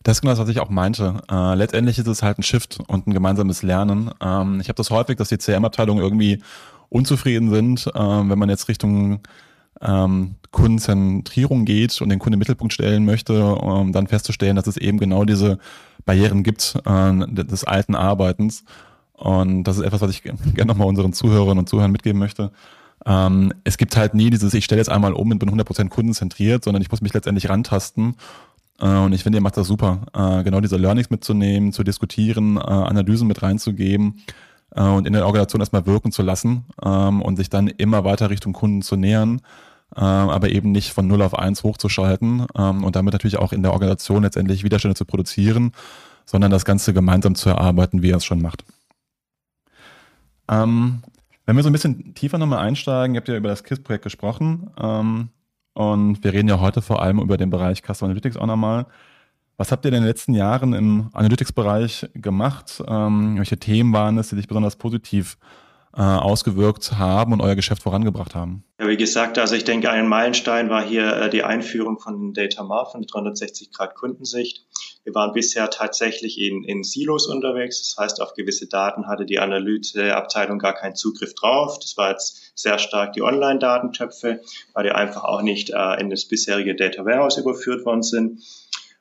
[0.02, 1.20] Das ist genau das, was ich auch meinte.
[1.30, 4.10] Äh, letztendlich ist es halt ein Shift und ein gemeinsames Lernen.
[4.22, 6.42] Ähm, ich habe das häufig, dass die CM-Abteilungen irgendwie
[6.88, 9.20] unzufrieden sind, äh, wenn man jetzt Richtung
[9.80, 14.76] ähm, Kundenzentrierung geht und den Kunden im Mittelpunkt stellen möchte, um dann festzustellen, dass es
[14.76, 15.58] eben genau diese
[16.04, 18.64] Barrieren gibt äh, des alten Arbeitens.
[19.12, 22.50] Und das ist etwas, was ich gerne nochmal unseren Zuhörerinnen und Zuhörern mitgeben möchte.
[23.04, 26.64] Ähm, es gibt halt nie dieses, ich stelle jetzt einmal um und bin 100% kundenzentriert,
[26.64, 28.16] sondern ich muss mich letztendlich rantasten.
[28.80, 32.56] Äh, und ich finde, ihr macht das super, äh, genau diese Learnings mitzunehmen, zu diskutieren,
[32.56, 34.22] äh, Analysen mit reinzugeben
[34.74, 38.30] äh, und in der Organisation erstmal wirken zu lassen ähm, und sich dann immer weiter
[38.30, 42.96] Richtung Kunden zu nähern äh, aber eben nicht von 0 auf 1 hochzuschalten ähm, und
[42.96, 45.72] damit natürlich auch in der Organisation letztendlich Widerstände zu produzieren,
[46.26, 48.64] sondern das Ganze gemeinsam zu erarbeiten, wie er es schon macht.
[50.50, 51.02] Ähm,
[51.46, 54.70] wenn wir so ein bisschen tiefer nochmal einsteigen, ihr habt ja über das KISS-Projekt gesprochen
[54.78, 55.30] ähm,
[55.72, 58.86] und wir reden ja heute vor allem über den Bereich Customer Analytics auch nochmal.
[59.56, 62.82] Was habt ihr in den letzten Jahren im Analytics-Bereich gemacht?
[62.86, 67.82] Ähm, welche Themen waren es, die sich besonders positiv äh, ausgewirkt haben und euer Geschäft
[67.82, 68.64] vorangebracht haben?
[68.80, 72.62] Ja, wie gesagt, also ich denke, ein Meilenstein war hier äh, die Einführung von Data
[72.62, 74.66] Mark von 360 Grad Kundensicht.
[75.04, 77.78] Wir waren bisher tatsächlich in, in Silos unterwegs.
[77.80, 81.78] Das heißt, auf gewisse Daten hatte die Analyseabteilung gar keinen Zugriff drauf.
[81.80, 84.42] Das war jetzt sehr stark die Online-Datentöpfe,
[84.74, 88.42] weil die einfach auch nicht äh, in das bisherige Data Warehouse überführt worden sind.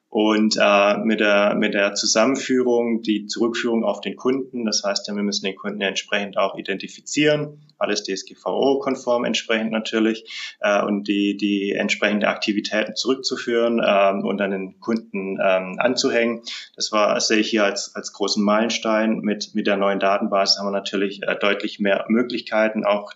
[0.09, 5.21] Und äh, mit, der, mit der Zusammenführung, die Zurückführung auf den Kunden, das heißt, wir
[5.21, 12.29] müssen den Kunden entsprechend auch identifizieren, alles DSGVO-konform entsprechend natürlich, äh, und die, die entsprechende
[12.29, 16.41] Aktivitäten zurückzuführen äh, und dann den Kunden ähm, anzuhängen.
[16.75, 19.19] Das war, sehe ich hier als, als großen Meilenstein.
[19.19, 23.11] Mit, mit der neuen Datenbasis haben wir natürlich äh, deutlich mehr Möglichkeiten, auch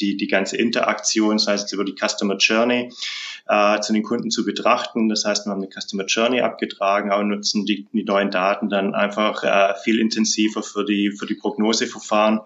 [0.00, 2.92] die, die ganze Interaktion, das heißt über die Customer Journey,
[3.48, 5.08] äh, zu den Kunden zu betrachten.
[5.08, 8.94] Das heißt, wir haben eine Customer Journey abgetragen, aber nutzen die, die neuen Daten dann
[8.94, 12.40] einfach äh, viel intensiver für die, für die Prognoseverfahren.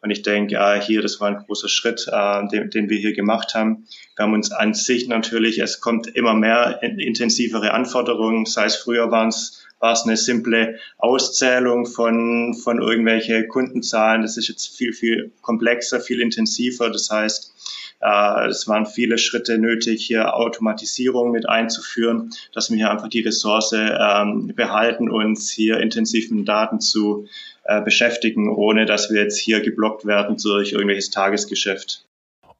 [0.00, 3.14] Und ich denke, äh, hier, das war ein großer Schritt, äh, den, den wir hier
[3.14, 3.86] gemacht haben.
[4.16, 9.10] Wir haben uns an sich natürlich, es kommt immer mehr intensivere Anforderungen, sei es früher
[9.10, 14.22] waren es war es eine simple Auszählung von, von irgendwelche Kundenzahlen.
[14.22, 16.90] Das ist jetzt viel, viel komplexer, viel intensiver.
[16.90, 17.54] Das heißt,
[18.00, 23.20] äh, es waren viele Schritte nötig, hier Automatisierung mit einzuführen, dass wir hier einfach die
[23.20, 27.26] Ressource ähm, behalten, uns hier intensiv mit Daten zu
[27.64, 32.04] äh, beschäftigen, ohne dass wir jetzt hier geblockt werden durch irgendwelches Tagesgeschäft.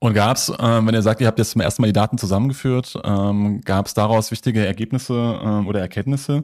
[0.01, 2.19] Und gab es, äh, wenn ihr sagt, ihr habt jetzt zum ersten Mal die Daten
[2.19, 6.43] zusammengeführt, ähm, gab es daraus wichtige Ergebnisse ähm, oder Erkenntnisse,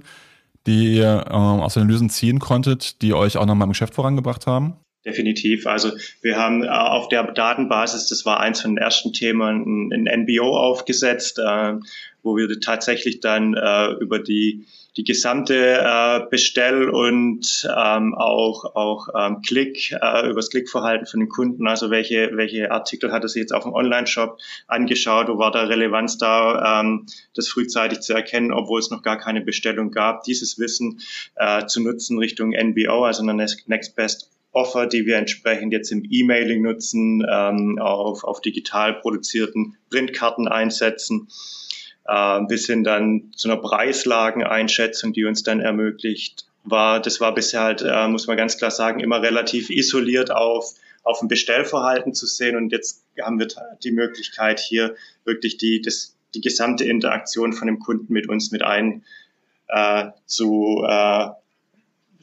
[0.67, 4.47] die ihr ähm, aus den Analysen ziehen konntet, die euch auch nochmal im Geschäft vorangebracht
[4.47, 4.77] haben?
[5.05, 5.67] Definitiv.
[5.67, 10.23] Also wir haben äh, auf der Datenbasis, das war eins von den ersten Themen, ein,
[10.23, 11.75] NBO aufgesetzt, äh,
[12.23, 14.65] wo wir tatsächlich dann äh, über die
[14.97, 21.21] die gesamte äh, Bestell- und ähm, auch, auch ähm, Klick, äh, über das Klickverhalten von
[21.21, 25.39] den Kunden, also welche, welche Artikel hat er sich jetzt auf dem Online-Shop angeschaut, wo
[25.39, 29.91] war da Relevanz da, ähm, das frühzeitig zu erkennen, obwohl es noch gar keine Bestellung
[29.91, 31.01] gab, dieses Wissen
[31.37, 36.05] äh, zu nutzen Richtung NBO, also eine Next Best Offer, die wir entsprechend jetzt im
[36.09, 41.27] E-Mailing nutzen, ähm, auf, auf digital produzierten Printkarten einsetzen
[42.07, 47.63] äh, bis hin dann zu einer Preislageneinschätzung, die uns dann ermöglicht, war, das war bisher
[47.63, 52.27] halt, äh, muss man ganz klar sagen, immer relativ isoliert auf, auf ein Bestellverhalten zu
[52.27, 52.57] sehen.
[52.57, 53.49] Und jetzt haben wir
[53.83, 58.63] die Möglichkeit, hier wirklich die, das, die gesamte Interaktion von dem Kunden mit uns mit
[58.63, 59.05] ein
[59.69, 61.29] äh, zu, äh,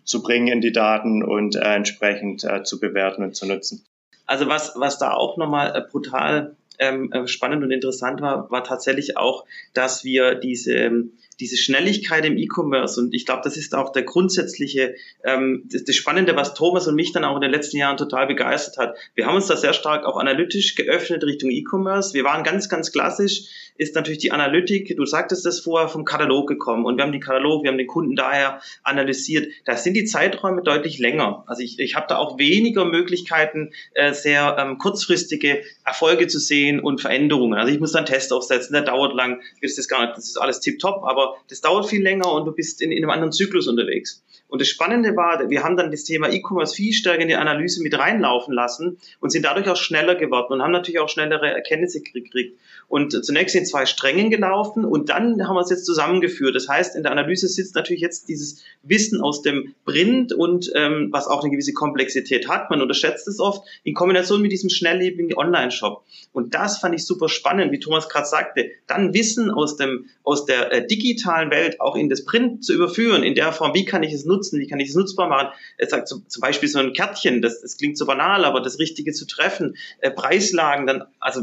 [0.03, 3.85] zu bringen in die Daten und äh, entsprechend äh, zu bewerten und zu nutzen.
[4.25, 8.63] Also was, was da auch nochmal äh, brutal ähm, äh, spannend und interessant war, war
[8.63, 13.73] tatsächlich auch, dass wir diese ähm, diese Schnelligkeit im E-Commerce und ich glaube, das ist
[13.73, 17.51] auch der grundsätzliche, ähm, das, das, Spannende, was Thomas und mich dann auch in den
[17.51, 18.97] letzten Jahren total begeistert hat.
[19.15, 22.13] Wir haben uns da sehr stark auch analytisch geöffnet Richtung E-Commerce.
[22.13, 26.47] Wir waren ganz, ganz klassisch, ist natürlich die Analytik, du sagtest das vorher, vom Katalog
[26.47, 29.47] gekommen und wir haben die Katalog, wir haben den Kunden daher analysiert.
[29.65, 31.43] Da sind die Zeiträume deutlich länger.
[31.47, 36.79] Also ich, ich habe da auch weniger Möglichkeiten, äh, sehr ähm, kurzfristige Erfolge zu sehen
[36.79, 37.57] und Veränderungen.
[37.57, 40.27] Also ich muss dann einen Test aufsetzen, der dauert lang, ist das gar nicht, das
[40.27, 43.31] ist alles tipptopp, aber das dauert viel länger und du bist in, in einem anderen
[43.31, 44.23] Zyklus unterwegs.
[44.51, 47.81] Und das Spannende war, wir haben dann das Thema E-Commerce viel stärker in die Analyse
[47.81, 52.01] mit reinlaufen lassen und sind dadurch auch schneller geworden und haben natürlich auch schnellere Erkenntnisse
[52.01, 52.59] gekriegt.
[52.89, 56.53] Und zunächst in zwei Strängen gelaufen und dann haben wir es jetzt zusammengeführt.
[56.53, 61.07] Das heißt, in der Analyse sitzt natürlich jetzt dieses Wissen aus dem Print und ähm,
[61.11, 62.69] was auch eine gewisse Komplexität hat.
[62.69, 66.03] Man unterschätzt es oft in Kombination mit diesem schnelllebigen Online-Shop.
[66.33, 70.45] Und das fand ich super spannend, wie Thomas gerade sagte, dann Wissen aus dem aus
[70.45, 74.03] der äh, digitalen Welt auch in das Print zu überführen, in der Form, wie kann
[74.03, 75.49] ich es nutzen wie kann ich es nutzbar machen.
[75.77, 78.79] Er sagt zum, zum Beispiel so ein Kärtchen, das, das klingt so banal, aber das
[78.79, 81.41] Richtige zu treffen, äh, Preislagen, dann, also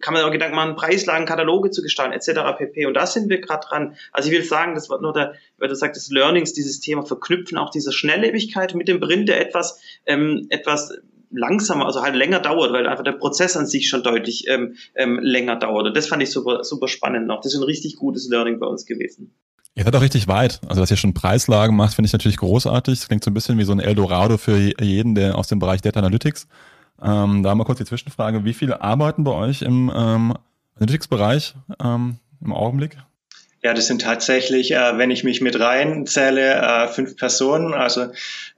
[0.00, 2.56] kann man auch Gedanken machen, Preislagen, Kataloge zu gestalten, etc.
[2.58, 2.86] pp.
[2.86, 3.96] Und da sind wir gerade dran.
[4.12, 7.04] Also ich will sagen, das war nur der, weil du sagst, das Learnings, dieses Thema
[7.04, 10.98] verknüpfen, auch diese Schnelllebigkeit mit dem Print, der etwas, ähm, etwas
[11.30, 15.18] langsamer, also halt länger dauert, weil einfach der Prozess an sich schon deutlich ähm, ähm,
[15.20, 15.86] länger dauert.
[15.86, 17.40] Und das fand ich super, super spannend noch.
[17.40, 19.34] Das ist ein richtig gutes Learning bei uns gewesen.
[19.74, 20.60] Ihr seid auch richtig weit.
[20.66, 22.98] Also, dass ihr schon Preislagen macht, finde ich natürlich großartig.
[22.98, 25.82] Das klingt so ein bisschen wie so ein Eldorado für jeden, der aus dem Bereich
[25.82, 26.48] Data Analytics.
[27.02, 28.44] Ähm, da mal kurz die Zwischenfrage.
[28.44, 30.34] Wie viele arbeiten bei euch im ähm,
[30.76, 32.96] Analytics-Bereich ähm, im Augenblick?
[33.66, 37.74] Ja, das sind tatsächlich, äh, wenn ich mich mit reinzähle, äh, fünf Personen.
[37.74, 38.12] Also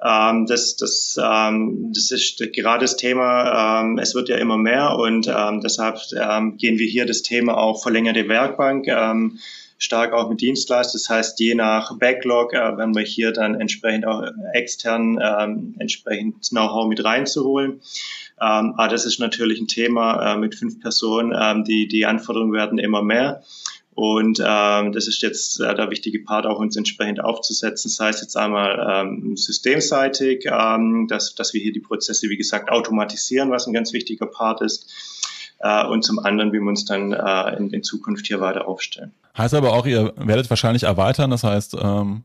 [0.05, 4.97] ähm, das, das, ähm, das ist gerade das Thema, ähm, es wird ja immer mehr
[4.97, 8.87] und ähm, deshalb ähm, gehen wir hier das Thema auch verlängerte Werkbank.
[8.89, 9.39] Ähm,
[9.79, 11.01] stark auch mit Dienstleistern.
[11.01, 16.51] Das heißt, je nach Backlog äh, werden wir hier dann entsprechend auch extern ähm, entsprechend
[16.51, 17.81] Know-how mit reinzuholen.
[18.41, 21.35] Ähm, aber das ist natürlich ein Thema äh, mit fünf Personen.
[21.35, 23.43] Ähm, die, die Anforderungen werden immer mehr.
[23.99, 28.21] Und ähm, das ist jetzt äh, der wichtige Part, auch uns entsprechend aufzusetzen, sei es
[28.21, 33.67] jetzt einmal ähm, systemseitig, ähm, dass, dass wir hier die Prozesse, wie gesagt, automatisieren, was
[33.67, 34.89] ein ganz wichtiger Part ist
[35.59, 39.11] äh, und zum anderen, wie wir uns dann äh, in, in Zukunft hier weiter aufstellen.
[39.37, 42.23] Heißt aber auch, ihr werdet wahrscheinlich erweitern, das heißt, ähm,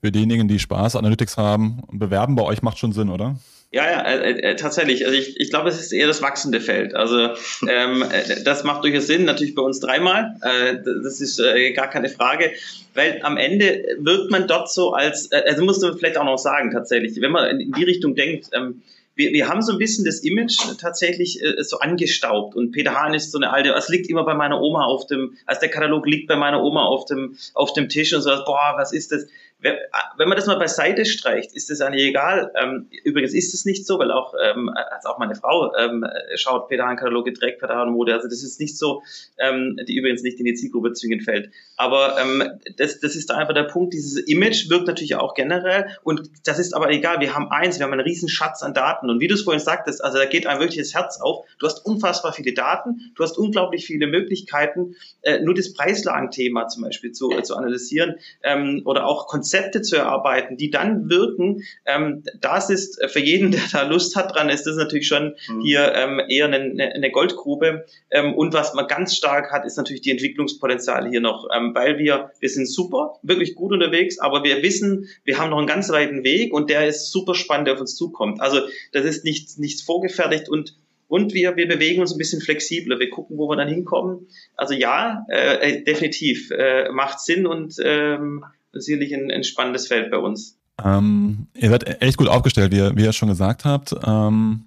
[0.00, 3.34] für diejenigen, die Spaß Analytics haben, bewerben bei euch macht schon Sinn, oder?
[3.70, 5.04] Ja, ja, äh, äh, tatsächlich.
[5.04, 6.94] Also ich, ich glaube, es ist eher das wachsende Feld.
[6.94, 7.18] Also
[7.68, 10.36] ähm, äh, das macht durchaus Sinn, natürlich bei uns dreimal.
[10.40, 12.52] Äh, das ist äh, gar keine Frage,
[12.94, 16.38] weil am Ende wirkt man dort so als, äh, also muss man vielleicht auch noch
[16.38, 18.82] sagen, tatsächlich, wenn man in die Richtung denkt, ähm,
[19.18, 23.12] wir, wir haben so ein bisschen das Image tatsächlich äh, so angestaubt und Peter Hahn
[23.12, 26.06] ist so eine alte, es liegt immer bei meiner Oma auf dem, als der Katalog
[26.06, 29.26] liegt bei meiner Oma auf dem, auf dem Tisch und so, boah, was ist das?
[29.60, 32.52] Wenn man das mal beiseite streicht, ist das eigentlich egal.
[32.60, 36.68] Ähm, übrigens ist es nicht so, weil auch, ähm, also auch meine Frau ähm, schaut
[36.68, 38.14] Pedalenkataloge, trägt Pedalenmode.
[38.14, 39.02] Also das ist nicht so,
[39.38, 41.50] ähm, die übrigens nicht in die Zielgruppe zwingend fällt.
[41.76, 43.94] Aber ähm, das, das ist einfach der Punkt.
[43.94, 47.20] Dieses Image wirkt natürlich auch generell und das ist aber egal.
[47.20, 49.62] Wir haben eins, wir haben einen riesen Schatz an Daten und wie du es vorhin
[49.62, 51.46] sagtest, also da geht einem wirklich das Herz auf.
[51.58, 56.84] Du hast unfassbar viele Daten, du hast unglaublich viele Möglichkeiten, äh, nur das Preislagenthema zum
[56.84, 61.62] Beispiel zu, äh, zu analysieren ähm, oder auch Konzepte Konzepte zu erarbeiten, die dann wirken,
[61.86, 65.62] ähm, das ist für jeden, der da Lust hat dran, ist das natürlich schon mhm.
[65.62, 67.86] hier ähm, eher eine, eine Goldgrube.
[68.10, 71.98] Ähm, und was man ganz stark hat, ist natürlich die Entwicklungspotenziale hier noch, ähm, weil
[71.98, 75.88] wir, wir sind super, wirklich gut unterwegs, aber wir wissen, wir haben noch einen ganz
[75.90, 78.42] weiten Weg und der ist super spannend, der auf uns zukommt.
[78.42, 78.60] Also
[78.92, 80.74] das ist nichts, nichts vorgefertigt und
[81.08, 83.00] und wir, wir bewegen uns ein bisschen flexibler.
[83.00, 84.28] Wir gucken, wo wir dann hinkommen.
[84.56, 90.18] Also ja, äh, definitiv äh, macht Sinn und ähm, sicherlich ein, ein spannendes Feld bei
[90.18, 90.58] uns.
[90.84, 93.94] Ähm, ihr seid echt gut aufgestellt, wie ihr, wie ihr schon gesagt habt.
[94.04, 94.64] Ähm,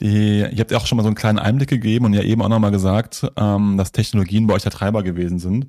[0.00, 2.42] die, ihr habt ja auch schon mal so einen kleinen Einblick gegeben und ja eben
[2.42, 5.68] auch nochmal gesagt, ähm, dass Technologien bei euch der Treiber gewesen sind.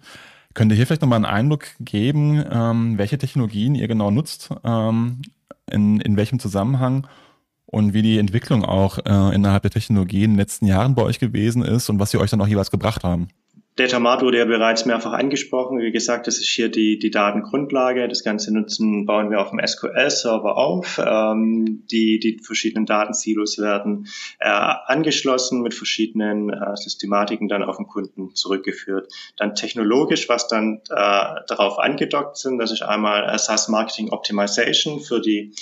[0.54, 5.22] Könnt ihr hier vielleicht nochmal einen Eindruck geben, ähm, welche Technologien ihr genau nutzt, ähm,
[5.70, 7.08] in, in welchem Zusammenhang
[7.66, 11.20] und wie die Entwicklung auch äh, innerhalb der Technologien in den letzten Jahren bei euch
[11.20, 13.28] gewesen ist und was sie euch dann auch jeweils gebracht haben?
[13.80, 15.80] Datamat wurde ja bereits mehrfach angesprochen.
[15.80, 18.10] Wie gesagt, das ist hier die, die Datengrundlage.
[18.10, 21.00] Das Ganze nutzen, bauen wir auf dem SQL-Server auf.
[21.04, 24.08] Ähm, die, die verschiedenen Datensilos werden
[24.40, 29.12] äh, angeschlossen mit verschiedenen äh, Systematiken dann auf den Kunden zurückgeführt.
[29.38, 35.22] Dann technologisch, was dann äh, darauf angedockt sind, das ist einmal SaaS Marketing Optimization für
[35.22, 35.54] die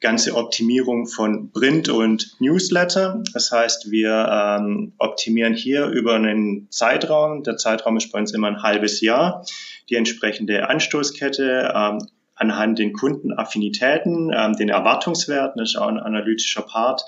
[0.00, 3.22] ganze Optimierung von Print und Newsletter.
[3.32, 7.42] Das heißt, wir ähm, optimieren hier über einen Zeitraum.
[7.42, 9.44] Der Zeitraum ist bei uns immer ein halbes Jahr.
[9.88, 11.98] Die entsprechende Anstoßkette ähm,
[12.36, 17.02] anhand den Kundenaffinitäten, ähm, den Erwartungswerten, das ist auch ein analytischer Part,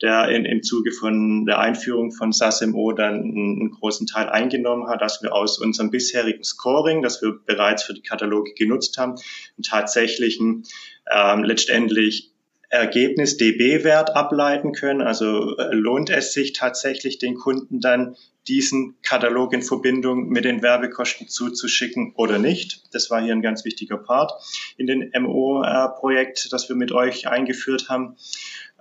[0.00, 4.88] der in, im Zuge von der Einführung von SASMO dann einen, einen großen Teil eingenommen
[4.88, 9.12] hat, dass wir aus unserem bisherigen Scoring, das wir bereits für die Kataloge genutzt haben,
[9.12, 10.64] einen tatsächlichen
[11.10, 12.29] ähm, letztendlich
[12.70, 15.02] Ergebnis DB-Wert ableiten können.
[15.02, 18.16] Also äh, lohnt es sich tatsächlich den Kunden dann
[18.48, 22.82] diesen Katalog in Verbindung mit den Werbekosten zuzuschicken oder nicht.
[22.92, 24.32] Das war hier ein ganz wichtiger Part
[24.76, 28.16] in den MO-Projekt, das wir mit euch eingeführt haben.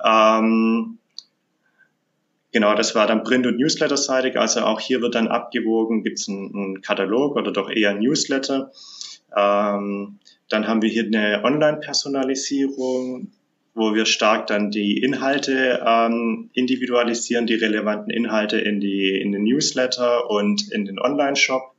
[0.03, 0.99] Ähm,
[2.51, 4.39] Genau, das war dann Print- und Newsletter-seitig.
[4.39, 8.71] Also auch hier wird dann abgewogen, gibt es einen, einen, Katalog oder doch eher Newsletter.
[9.35, 10.17] Ähm,
[10.49, 13.31] dann haben wir hier eine Online-Personalisierung,
[13.79, 19.43] wo wir stark dann die Inhalte ähm, individualisieren, die relevanten Inhalte in, die, in den
[19.43, 21.75] Newsletter und in den Online-Shop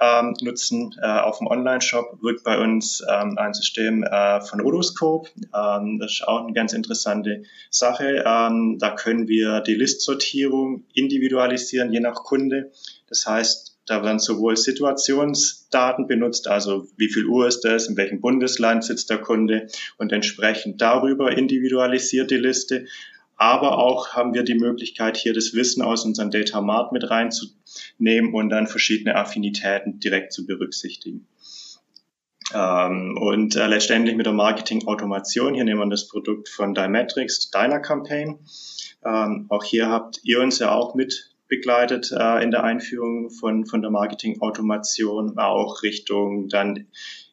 [0.00, 0.94] ähm, nutzen.
[1.02, 5.28] Äh, auf dem Online-Shop wirkt bei uns ähm, ein System äh, von Rotoscope.
[5.54, 8.24] Ähm, das ist auch eine ganz interessante Sache.
[8.26, 12.72] Ähm, da können wir die Listsortierung individualisieren, je nach Kunde.
[13.08, 18.20] Das heißt, da werden sowohl Situationsdaten benutzt, also wie viel Uhr ist das, in welchem
[18.20, 19.66] Bundesland sitzt der Kunde
[19.98, 22.86] und entsprechend darüber individualisiert die Liste.
[23.36, 28.32] Aber auch haben wir die Möglichkeit, hier das Wissen aus unserem Data Mart mit reinzunehmen
[28.32, 31.26] und dann verschiedene Affinitäten direkt zu berücksichtigen.
[32.54, 38.38] Ähm, und äh, letztendlich mit der Marketing-Automation, hier nehmen wir das Produkt von Dymetrics, Dynacampaign.
[39.04, 43.66] Ähm, auch hier habt ihr uns ja auch mit begleitet äh, in der Einführung von,
[43.66, 46.86] von der Marketing-Automation, auch Richtung dann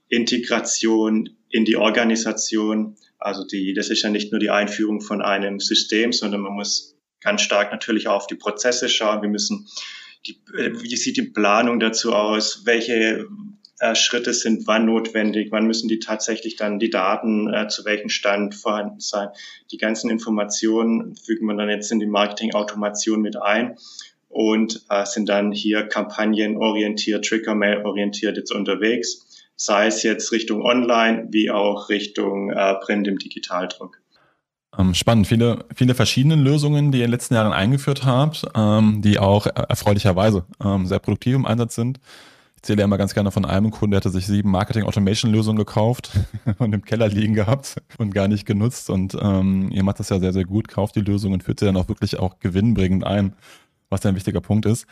[0.09, 2.95] Integration in die Organisation.
[3.20, 6.97] Also die, das ist ja nicht nur die Einführung von einem System, sondern man muss
[7.22, 9.22] ganz stark natürlich auch auf die Prozesse schauen.
[9.22, 9.68] Wir müssen
[10.26, 12.65] die, äh, wie sieht die Planung dazu aus?
[12.65, 13.28] Welche
[13.80, 15.51] äh, Schritte sind wann notwendig?
[15.51, 19.30] Wann müssen die tatsächlich dann die Daten äh, zu welchem Stand vorhanden sein?
[19.71, 23.78] Die ganzen Informationen fügen wir dann jetzt in die Marketing-Automation mit ein
[24.30, 29.25] und äh, sind dann hier kampagnenorientiert, Trigger-Mail-orientiert jetzt unterwegs,
[29.55, 33.99] sei es jetzt Richtung Online wie auch Richtung äh, Print im Digitaldruck.
[34.78, 39.01] Ähm, spannend, viele, viele verschiedene Lösungen, die ihr in den letzten Jahren eingeführt habt, ähm,
[39.01, 41.99] die auch erfreulicherweise ähm, sehr produktiv im Einsatz sind.
[42.57, 46.11] Ich zähle ja immer ganz gerne von einem Kunden, der hatte sich sieben Marketing-Automation-Lösungen gekauft
[46.57, 48.89] und im Keller liegen gehabt und gar nicht genutzt.
[48.89, 51.65] Und ähm, ihr macht das ja sehr, sehr gut, kauft die Lösung und führt sie
[51.65, 53.33] dann auch wirklich auch gewinnbringend ein
[53.89, 54.85] was ja ein wichtiger Punkt ist.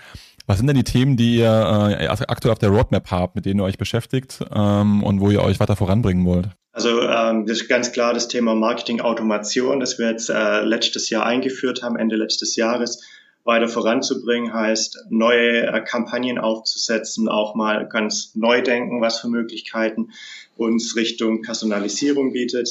[0.48, 3.60] Was sind denn die Themen, die ihr äh, aktuell auf der Roadmap habt, mit denen
[3.60, 6.50] ihr euch beschäftigt ähm, und wo ihr euch weiter voranbringen wollt?
[6.72, 11.26] Also ähm, das ist ganz klar das Thema Marketing-Automation, das wir jetzt äh, letztes Jahr
[11.26, 13.02] eingeführt haben, Ende letztes Jahres,
[13.46, 20.10] weiter voranzubringen, heißt neue äh, Kampagnen aufzusetzen, auch mal ganz neu denken, was für Möglichkeiten
[20.58, 22.70] uns Richtung Personalisierung bietet.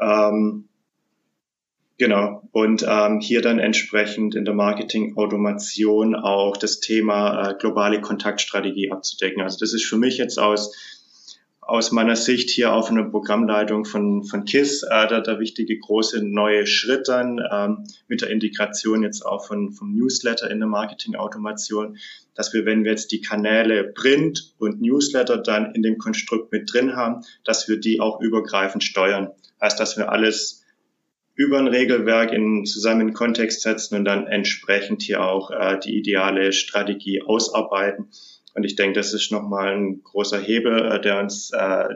[0.00, 0.68] Ähm,
[1.98, 2.46] Genau.
[2.52, 9.40] Und ähm, hier dann entsprechend in der Marketing-Automation auch das Thema äh, globale Kontaktstrategie abzudecken.
[9.40, 10.76] Also das ist für mich jetzt aus,
[11.66, 16.24] aus meiner Sicht hier auf einer Programmleitung von, von KISS äh, der, der wichtige große
[16.24, 21.98] neue Schritt dann ähm, mit der Integration jetzt auch von, vom Newsletter in der Marketing-Automation,
[22.36, 26.72] dass wir, wenn wir jetzt die Kanäle Print und Newsletter dann in dem Konstrukt mit
[26.72, 29.32] drin haben, dass wir die auch übergreifend steuern.
[29.60, 30.62] Heißt, dass wir alles
[31.34, 35.98] über ein Regelwerk in zusammen in Kontext setzen und dann entsprechend hier auch äh, die
[35.98, 38.08] ideale Strategie ausarbeiten.
[38.56, 41.88] Und ich denke, das ist nochmal ein großer Hebel, äh, der uns äh,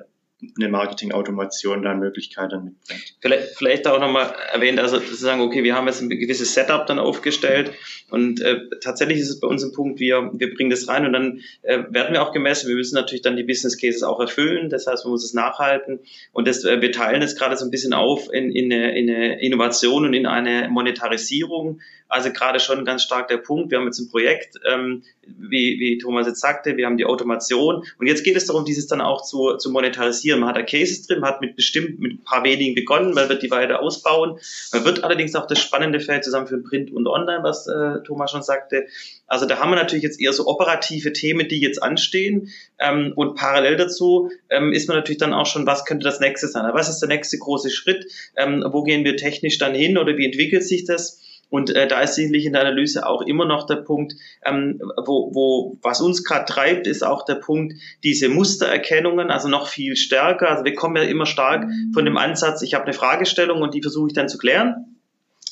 [0.59, 3.17] eine Marketing-Automation da Möglichkeiten mitbringt.
[3.21, 6.87] Vielleicht, vielleicht auch nochmal erwähnt, also zu sagen, okay, wir haben jetzt ein gewisses Setup
[6.87, 7.73] dann aufgestellt
[8.11, 11.13] und äh, tatsächlich ist es bei uns ein Punkt, wir, wir bringen das rein und
[11.13, 12.69] dann äh, werden wir auch gemessen.
[12.69, 16.01] Wir müssen natürlich dann die Business Cases auch erfüllen, das heißt, man muss es nachhalten
[16.33, 19.11] und das, äh, wir teilen es gerade so ein bisschen auf in, in, eine, in
[19.11, 21.81] eine Innovation und in eine Monetarisierung.
[22.11, 23.71] Also gerade schon ganz stark der Punkt.
[23.71, 27.85] Wir haben jetzt ein Projekt, ähm, wie, wie Thomas jetzt sagte, wir haben die Automation
[27.99, 30.41] und jetzt geht es darum, dieses dann auch zu, zu monetarisieren.
[30.41, 33.29] Man hat da Cases drin, man hat mit bestimmt mit ein paar wenigen begonnen, man
[33.29, 34.39] wird die weiter ausbauen.
[34.73, 38.33] Man wird allerdings auch das spannende Feld zusammen für Print und Online, was äh, Thomas
[38.33, 38.87] schon sagte.
[39.29, 42.51] Also da haben wir natürlich jetzt eher so operative Themen, die jetzt anstehen
[42.81, 46.49] ähm, und parallel dazu ähm, ist man natürlich dann auch schon, was könnte das nächste
[46.49, 46.69] sein?
[46.75, 48.07] Was ist der nächste große Schritt?
[48.37, 51.21] Ähm, wo gehen wir technisch dann hin oder wie entwickelt sich das?
[51.51, 55.35] Und äh, da ist sicherlich in der Analyse auch immer noch der Punkt, ähm, wo,
[55.35, 57.75] wo was uns gerade treibt, ist auch der Punkt,
[58.05, 60.49] diese Mustererkennungen, also noch viel stärker.
[60.49, 63.83] Also wir kommen ja immer stark von dem Ansatz, ich habe eine Fragestellung und die
[63.83, 64.90] versuche ich dann zu klären.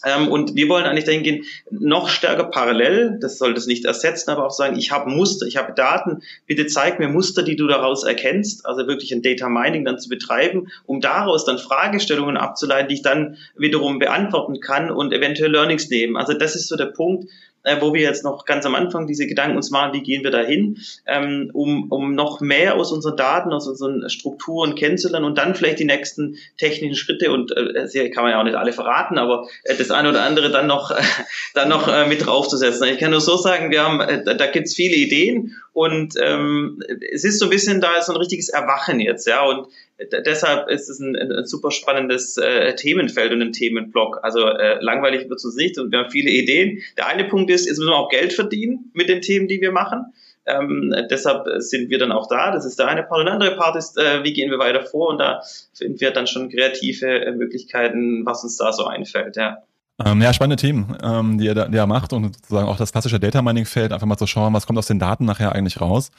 [0.04, 4.30] Ähm, und wir wollen eigentlich dahin gehen, noch stärker parallel, das soll das nicht ersetzen,
[4.30, 7.66] aber auch sagen, ich habe Muster, ich habe Daten, bitte zeig mir Muster, die du
[7.66, 12.88] daraus erkennst, also wirklich ein Data Mining dann zu betreiben, um daraus dann Fragestellungen abzuleiten,
[12.88, 16.16] die ich dann wiederum beantworten kann und eventuell Learnings nehmen.
[16.16, 17.28] Also das ist so der Punkt,
[17.68, 20.30] äh, wo wir jetzt noch ganz am Anfang diese Gedanken uns machen, wie gehen wir
[20.30, 25.38] da hin, ähm, um, um noch mehr aus unseren Daten, aus unseren Strukturen kennenzulernen und
[25.38, 29.18] dann vielleicht die nächsten technischen Schritte und äh, kann man ja auch nicht alle verraten,
[29.18, 31.02] aber äh, das eine oder andere dann noch, äh,
[31.54, 32.88] dann noch äh, mit draufzusetzen.
[32.88, 37.24] Ich kann nur so sagen, wir haben, äh, da gibt's viele Ideen und ähm, es
[37.24, 41.00] ist so ein bisschen da so ein richtiges Erwachen jetzt, ja, und deshalb ist es
[41.00, 44.20] ein, ein super spannendes äh, Themenfeld und ein Themenblock.
[44.22, 46.82] Also äh, langweilig wird es uns nicht und wir haben viele Ideen.
[46.96, 49.72] Der eine Punkt ist, jetzt müssen wir auch Geld verdienen mit den Themen, die wir
[49.72, 50.12] machen.
[50.46, 52.52] Ähm, deshalb sind wir dann auch da.
[52.52, 53.20] Das ist der eine Part.
[53.20, 55.08] Und der andere Part ist, äh, wie gehen wir weiter vor?
[55.08, 55.42] Und da
[55.74, 59.36] finden wir dann schon kreative äh, Möglichkeiten, was uns da so einfällt.
[59.36, 59.58] Ja.
[60.04, 62.92] Ähm, ja, spannende Themen, ähm, die, er da, die er macht und sozusagen auch das
[62.92, 65.80] klassische Data Mining Feld, einfach mal zu schauen, was kommt aus den Daten nachher eigentlich
[65.80, 66.12] raus.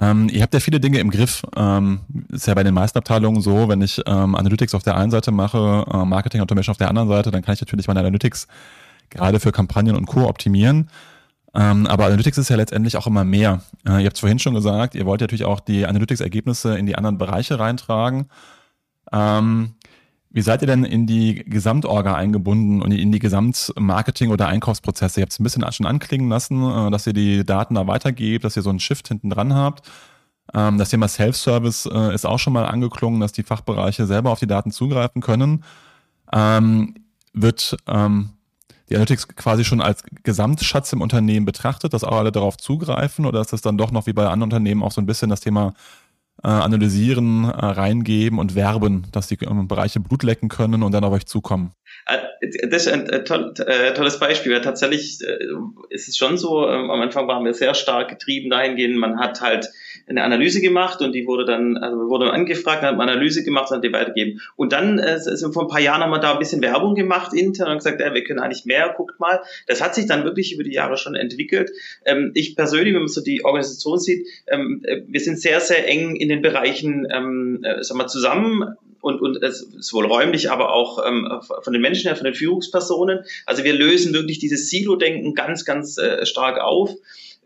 [0.00, 1.42] Ähm, ihr habt ja viele Dinge im Griff.
[1.56, 5.10] Ähm, ist ja bei den meisten Abteilungen so, wenn ich ähm, Analytics auf der einen
[5.10, 8.48] Seite mache, äh, Marketing Automation auf der anderen Seite, dann kann ich natürlich meine Analytics
[9.10, 10.28] gerade für Kampagnen und Co.
[10.28, 10.88] optimieren.
[11.54, 13.60] Ähm, aber Analytics ist ja letztendlich auch immer mehr.
[13.86, 16.96] Äh, ihr habt es vorhin schon gesagt, ihr wollt natürlich auch die Analytics-Ergebnisse in die
[16.96, 18.26] anderen Bereiche reintragen.
[19.12, 19.74] Ähm,
[20.34, 25.20] wie seid ihr denn in die Gesamtorga eingebunden und in die Gesamtmarketing- oder Einkaufsprozesse?
[25.20, 28.44] Ihr habt es ein bisschen schon anklingen lassen, äh, dass ihr die Daten da weitergebt,
[28.44, 29.88] dass ihr so einen Shift hinten dran habt.
[30.52, 34.40] Ähm, das Thema Self-Service äh, ist auch schon mal angeklungen, dass die Fachbereiche selber auf
[34.40, 35.62] die Daten zugreifen können.
[36.32, 36.96] Ähm,
[37.32, 38.30] wird ähm,
[38.90, 43.40] die Analytics quasi schon als Gesamtschatz im Unternehmen betrachtet, dass auch alle darauf zugreifen oder
[43.40, 45.74] ist das dann doch noch wie bei anderen Unternehmen auch so ein bisschen das Thema
[46.44, 51.02] äh, analysieren, äh, reingeben und werben, dass die ähm, Bereiche Blut lecken können und dann
[51.02, 51.72] auf euch zukommen.
[52.06, 52.18] Äh,
[52.68, 54.60] das ist ein äh, äh, tolles Beispiel.
[54.60, 55.20] Tatsächlich
[55.90, 59.40] ist es schon so, ähm, am Anfang waren wir sehr stark getrieben dahingehend, man hat
[59.40, 59.70] halt
[60.06, 63.44] eine Analyse gemacht und die wurde dann, also wir wurden angefragt, dann hat man Analyse
[63.44, 64.40] gemacht und die weitergeben.
[64.56, 67.70] Und dann, also vor ein paar Jahren haben wir da ein bisschen Werbung gemacht intern
[67.70, 69.40] und gesagt, ja, wir können eigentlich mehr, guckt mal.
[69.66, 71.70] Das hat sich dann wirklich über die Jahre schon entwickelt.
[72.04, 76.28] Ähm, ich persönlich, wenn man so die Organisation sieht, wir sind sehr, sehr eng in
[76.28, 81.28] den Bereichen, sagen wir, zusammen und, und es, sowohl räumlich, aber auch ähm,
[81.62, 83.20] von den Menschen her, von den Führungspersonen.
[83.44, 86.90] Also wir lösen wirklich dieses Silo-Denken ganz, ganz äh, stark auf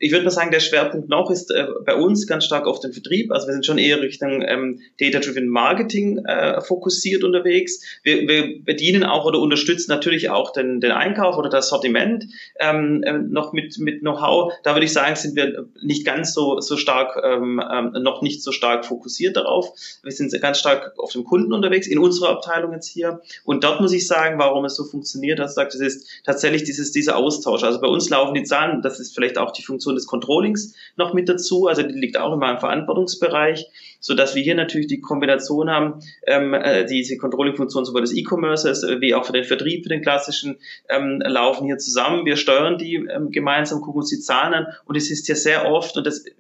[0.01, 2.93] ich würde mal sagen, der Schwerpunkt noch ist äh, bei uns ganz stark auf den
[2.93, 3.33] Vertrieb.
[3.33, 7.83] Also wir sind schon eher Richtung ähm, Data-Driven Marketing äh, fokussiert unterwegs.
[8.03, 12.27] Wir, wir bedienen auch oder unterstützen natürlich auch den, den Einkauf oder das Sortiment
[12.61, 14.53] ähm, äh, noch mit, mit Know-how.
[14.63, 18.43] Da würde ich sagen, sind wir nicht ganz so, so stark, ähm, ähm, noch nicht
[18.43, 19.73] so stark fokussiert darauf.
[20.03, 23.21] Wir sind ganz stark auf dem Kunden unterwegs, in unserer Abteilung jetzt hier.
[23.45, 26.65] Und dort muss ich sagen, warum es so funktioniert, hast du gesagt, es ist tatsächlich
[26.65, 27.65] dieses, dieser Austausch.
[27.65, 30.75] Also bei uns laufen die Zahlen, das ist vielleicht auch die Funktion Funktion des Controllings
[30.97, 31.67] noch mit dazu.
[31.67, 33.67] Also die liegt auch in meinem Verantwortungsbereich,
[34.01, 38.85] so dass wir hier natürlich die Kombination haben, ähm, äh, diese Controlling-Funktion sowohl des E-Commerces
[38.85, 40.59] äh, wie auch für den Vertrieb, für den klassischen,
[40.89, 42.25] ähm, laufen hier zusammen.
[42.25, 45.71] Wir steuern die ähm, gemeinsam, gucken uns die Zahlen an und es ist ja sehr
[45.71, 46.33] oft, und das äh,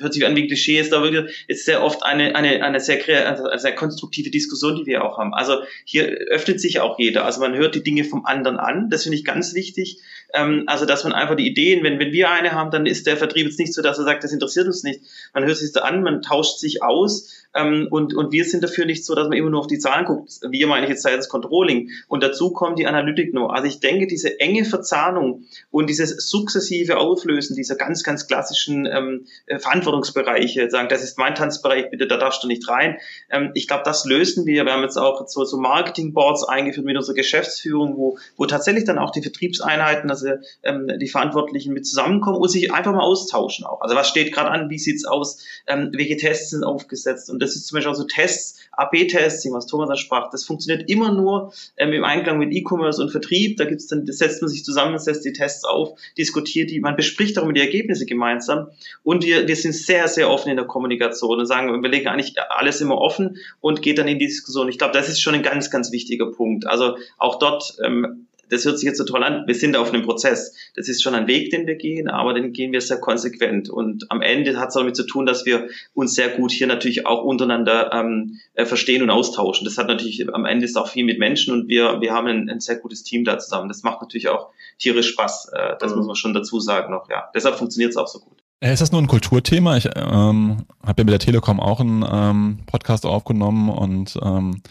[0.00, 3.00] hört sich an wie Klischee, ist da wirklich, ist sehr oft eine, eine, eine sehr,
[3.28, 5.34] also eine sehr konstruktive Diskussion, die wir auch haben.
[5.34, 7.24] Also hier öffnet sich auch jeder.
[7.24, 8.88] Also man hört die Dinge vom anderen an.
[8.90, 10.00] Das finde ich ganz wichtig.
[10.34, 13.16] Ähm, also dass man einfach die Ideen, wenn, wenn wir eine haben, dann ist der
[13.16, 15.00] Vertrieb jetzt nicht so, dass er sagt, das interessiert uns nicht.
[15.34, 18.86] Man hört sich da an, man tauscht sich aus ähm, und, und wir sind dafür
[18.86, 20.30] nicht so, dass man immer nur auf die Zahlen guckt.
[20.48, 21.90] Wir meine ich jetzt seitens Controlling.
[22.06, 23.50] Und dazu kommt die Analytik noch.
[23.50, 29.26] Also ich denke, diese enge Verzahnung und dieses sukzessive Auflösen dieser ganz, ganz klassischen ähm,
[29.46, 32.98] äh, Verantwortungsbereiche, sagen, das ist mein Tanzbereich, bitte, da darfst du nicht rein.
[33.30, 34.64] Ähm, ich glaube, das lösen wir.
[34.64, 38.98] Wir haben jetzt auch so, so Marketingboards eingeführt mit unserer Geschäftsführung, wo, wo tatsächlich dann
[38.98, 40.28] auch die Vertriebseinheiten, also
[40.62, 43.80] ähm, die Verantwortlichen mit zusammenkommen und sich einfach mal austauschen auch.
[43.80, 47.56] Also was steht gerade an, wie sieht's aus, ähm, welche Tests sind aufgesetzt und das
[47.56, 51.52] ist zum Beispiel auch so Tests, AB-Tests, was Thomas da sprach, das funktioniert immer nur
[51.76, 53.56] ähm, im Einklang mit E-Commerce und Vertrieb.
[53.56, 56.96] Da gibt's dann, das setzt man sich zusammen, setzt die Tests auf, diskutiert die, man
[56.96, 58.68] bespricht auch immer die Ergebnisse gemeinsam.
[59.02, 62.34] Und wir, wir sind sehr, sehr offen in der Kommunikation und sagen, wir legen eigentlich
[62.50, 64.68] alles immer offen und geht dann in die Diskussion.
[64.68, 66.66] Ich glaube, das ist schon ein ganz, ganz wichtiger Punkt.
[66.66, 70.02] Also auch dort ähm, das hört sich jetzt so toll an, wir sind auf einem
[70.02, 70.54] Prozess.
[70.74, 73.70] Das ist schon ein Weg, den wir gehen, aber den gehen wir sehr konsequent.
[73.70, 77.06] Und am Ende hat es damit zu tun, dass wir uns sehr gut hier natürlich
[77.06, 79.64] auch untereinander ähm, äh, verstehen und austauschen.
[79.64, 82.50] Das hat natürlich, am Ende ist auch viel mit Menschen und wir, wir haben ein,
[82.50, 83.68] ein sehr gutes Team da zusammen.
[83.68, 85.52] Das macht natürlich auch tierisch Spaß.
[85.54, 85.98] Äh, das mhm.
[85.98, 87.30] muss man schon dazu sagen noch, ja.
[87.34, 88.38] Deshalb funktioniert es auch so gut.
[88.60, 89.76] Äh, ist das nur ein Kulturthema?
[89.76, 94.62] Ich ähm, habe ja mit der Telekom auch einen ähm, Podcast aufgenommen und ähm,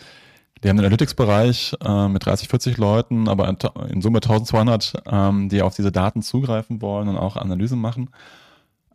[0.63, 3.47] die haben den Analytics-Bereich äh, mit 30, 40 Leuten, aber
[3.89, 8.09] in, Summe 1200, ähm, die auf diese Daten zugreifen wollen und auch Analysen machen.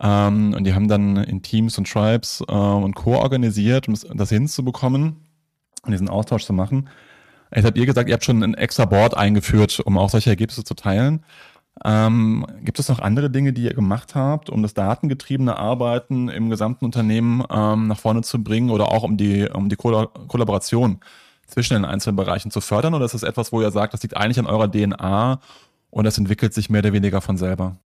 [0.01, 3.17] Ähm, und die haben dann in Teams und Tribes äh, und Co.
[3.17, 5.17] organisiert, um das, hinzubekommen
[5.85, 6.89] und diesen Austausch zu machen.
[7.55, 10.65] Jetzt habt ihr gesagt, ihr habt schon ein extra Board eingeführt, um auch solche Ergebnisse
[10.65, 11.25] zu teilen.
[11.85, 16.51] Ähm, gibt es noch andere Dinge, die ihr gemacht habt, um das datengetriebene Arbeiten im
[16.51, 21.01] gesamten Unternehmen ähm, nach vorne zu bringen oder auch um die, um die Koll Kollaboration
[21.47, 22.95] zwischen den einzelnen Bereichen zu fördern?
[22.95, 25.41] Oder ist das etwas, wo ihr sagt, das liegt eigentlich an eurer DNA
[25.91, 27.77] und das entwickelt sich mehr oder weniger von selber?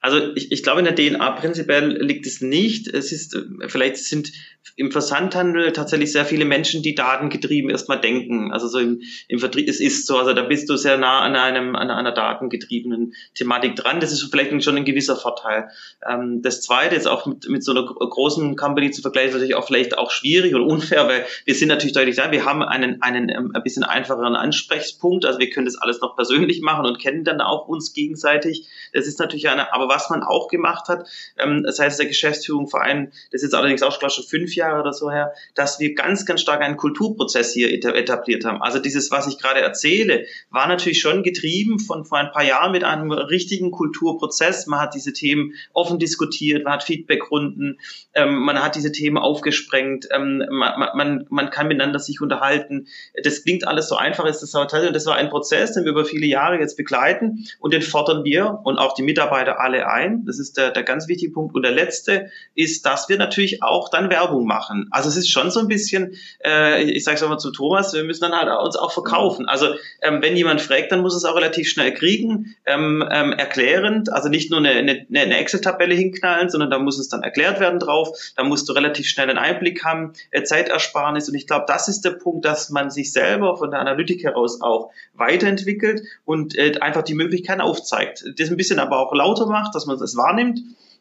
[0.00, 2.88] Also ich, ich glaube, in der DNA prinzipiell liegt es nicht.
[2.88, 3.36] Es ist,
[3.68, 4.32] vielleicht sind
[4.76, 8.52] im Versandhandel tatsächlich sehr viele Menschen, die datengetrieben erstmal denken.
[8.52, 11.36] Also so im, im Vertrieb, es ist so, also da bist du sehr nah an
[11.36, 14.00] einem, an einer datengetriebenen Thematik dran.
[14.00, 15.68] Das ist vielleicht schon ein gewisser Vorteil.
[16.08, 19.66] Ähm, das zweite ist auch mit, mit so einer großen Company zu vergleichen, natürlich auch
[19.66, 23.28] vielleicht auch schwierig oder unfair, weil wir sind natürlich deutlich da, wir haben einen, einen
[23.28, 27.24] ähm, ein bisschen einfacheren Ansprechpunkt, also wir können das alles noch persönlich machen und kennen
[27.24, 28.68] dann auch uns gegenseitig.
[28.92, 31.08] Das ist natürlich eine aber was man auch gemacht hat,
[31.38, 35.10] ähm, heißt der Geschäftsführung Verein, das ist jetzt allerdings auch schon fünf Jahre oder so
[35.10, 38.62] her, dass wir ganz, ganz stark einen Kulturprozess hier etabliert haben.
[38.62, 42.72] Also dieses, was ich gerade erzähle, war natürlich schon getrieben von vor ein paar Jahren
[42.72, 44.66] mit einem richtigen Kulturprozess.
[44.66, 47.80] Man hat diese Themen offen diskutiert, man hat Feedbackrunden,
[48.14, 52.86] ähm, man hat diese Themen aufgesprengt, ähm, man, man, man kann miteinander sich unterhalten.
[53.22, 55.92] Das klingt alles so einfach, ist das aber und das war ein Prozess, den wir
[55.92, 60.24] über viele Jahre jetzt begleiten und den fordern wir und auch die Mitarbeiter alle ein.
[60.26, 61.54] Das ist der, der ganz wichtige Punkt.
[61.54, 64.88] Und der letzte ist, dass wir natürlich auch dann Werbung machen.
[64.90, 68.04] Also es ist schon so ein bisschen, äh, ich sage es mal zu Thomas, wir
[68.04, 69.48] müssen dann halt uns auch verkaufen.
[69.48, 69.68] Also
[70.02, 74.12] ähm, wenn jemand fragt, dann muss es auch relativ schnell kriegen, ähm, ähm, erklärend.
[74.12, 77.78] Also nicht nur eine, eine, eine Excel-Tabelle hinknallen, sondern da muss es dann erklärt werden
[77.78, 78.10] drauf.
[78.36, 81.28] Da musst du relativ schnell einen Einblick haben, äh, Zeitersparnis.
[81.28, 84.60] Und ich glaube, das ist der Punkt, dass man sich selber von der Analytik heraus
[84.60, 88.24] auch weiterentwickelt und äh, einfach die Möglichkeiten aufzeigt.
[88.36, 90.60] Das ein bisschen aber auch lauter macht, dass man das wahrnimmt.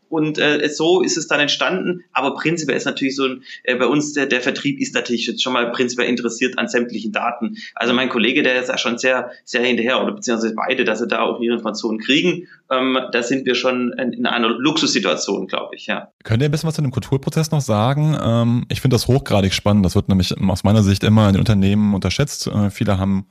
[0.09, 2.03] Und äh, so ist es dann entstanden.
[2.13, 5.43] Aber prinzipiell ist natürlich so, ein, äh, bei uns der, der Vertrieb ist natürlich jetzt
[5.43, 7.57] schon mal prinzipiell interessiert an sämtlichen Daten.
[7.75, 11.07] Also mein Kollege, der ist ja schon sehr, sehr hinterher, oder beziehungsweise beide, dass sie
[11.07, 12.47] da auch ihre Informationen kriegen.
[12.71, 16.09] Ähm, da sind wir schon in, in einer Luxussituation, glaube ich, ja.
[16.23, 18.17] Könnt ihr ein bisschen was zu dem Kulturprozess noch sagen?
[18.21, 19.85] Ähm, ich finde das hochgradig spannend.
[19.85, 22.47] Das wird nämlich aus meiner Sicht immer in den Unternehmen unterschätzt.
[22.47, 23.27] Äh, viele haben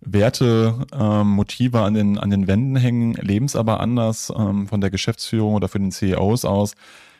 [0.00, 4.90] Werte, ähm, Motive an den, an den Wänden hängen, leben aber anders ähm, von der
[4.90, 6.74] Geschäftsführung oder für den CEOs aus.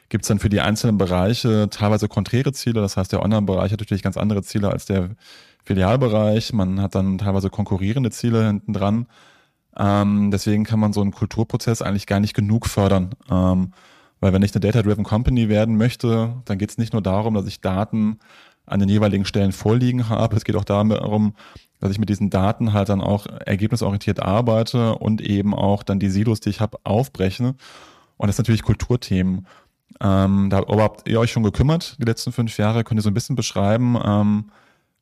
[0.08, 2.80] Gibt es dann für die einzelnen Bereiche teilweise konträre Ziele?
[2.80, 5.10] Das heißt, der Online-Bereich hat natürlich ganz andere Ziele als der
[5.64, 6.52] Filialbereich.
[6.52, 9.06] Man hat dann teilweise konkurrierende Ziele hinten dran.
[9.76, 13.10] Ähm, deswegen kann man so einen Kulturprozess eigentlich gar nicht genug fördern.
[13.30, 13.72] Ähm,
[14.20, 17.46] weil wenn ich eine Data-Driven Company werden möchte, dann geht es nicht nur darum, dass
[17.46, 18.18] ich Daten
[18.66, 20.36] an den jeweiligen Stellen vorliegen habe.
[20.36, 21.34] Es geht auch darum,
[21.80, 26.10] dass ich mit diesen Daten halt dann auch ergebnisorientiert arbeite und eben auch dann die
[26.10, 27.54] Silos, die ich habe, aufbreche.
[28.16, 29.46] Und das sind natürlich Kulturthemen.
[30.00, 32.84] Ähm, da habt ihr euch schon gekümmert die letzten fünf Jahre.
[32.84, 34.50] Könnt ihr so ein bisschen beschreiben, ähm,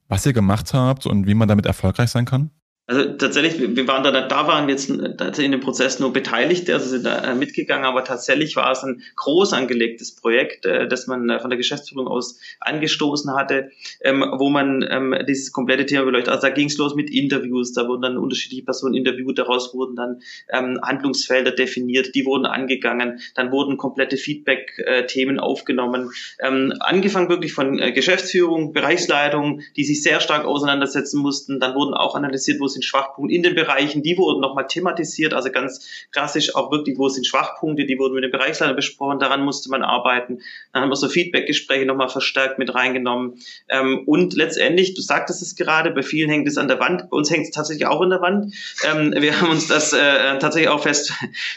[0.08, 2.50] was ihr gemacht habt und wie man damit erfolgreich sein kann?
[2.90, 6.88] Also tatsächlich, wir waren da, da waren wir jetzt in dem Prozess nur Beteiligte, also
[6.88, 11.28] sind da äh, mitgegangen, aber tatsächlich war es ein groß angelegtes Projekt, äh, das man
[11.28, 13.68] äh, von der Geschäftsführung aus angestoßen hatte,
[14.00, 16.30] ähm, wo man ähm, dieses komplette Thema beleuchtet.
[16.30, 19.94] Also da ging es los mit Interviews, da wurden dann unterschiedliche Personen interviewt, daraus wurden
[19.94, 27.76] dann ähm, Handlungsfelder definiert, die wurden angegangen, dann wurden komplette Feedback-Themen aufgenommen, angefangen wirklich von
[27.76, 33.34] Geschäftsführung, Bereichsleitung, die sich sehr stark auseinandersetzen mussten, dann wurden auch analysiert, wo sind Schwachpunkte
[33.34, 37.84] in den Bereichen, die wurden nochmal thematisiert, also ganz klassisch auch wirklich, wo sind Schwachpunkte,
[37.84, 40.40] die wurden mit dem Bereichsleiter besprochen, daran musste man arbeiten.
[40.72, 43.40] Dann haben wir so Feedbackgespräche nochmal verstärkt mit reingenommen.
[43.68, 47.16] Ähm, und letztendlich, du sagtest es gerade, bei vielen hängt es an der Wand, bei
[47.16, 48.54] uns hängt es tatsächlich auch in der Wand.
[48.84, 51.12] Ähm, wir haben uns das äh, tatsächlich auch fest,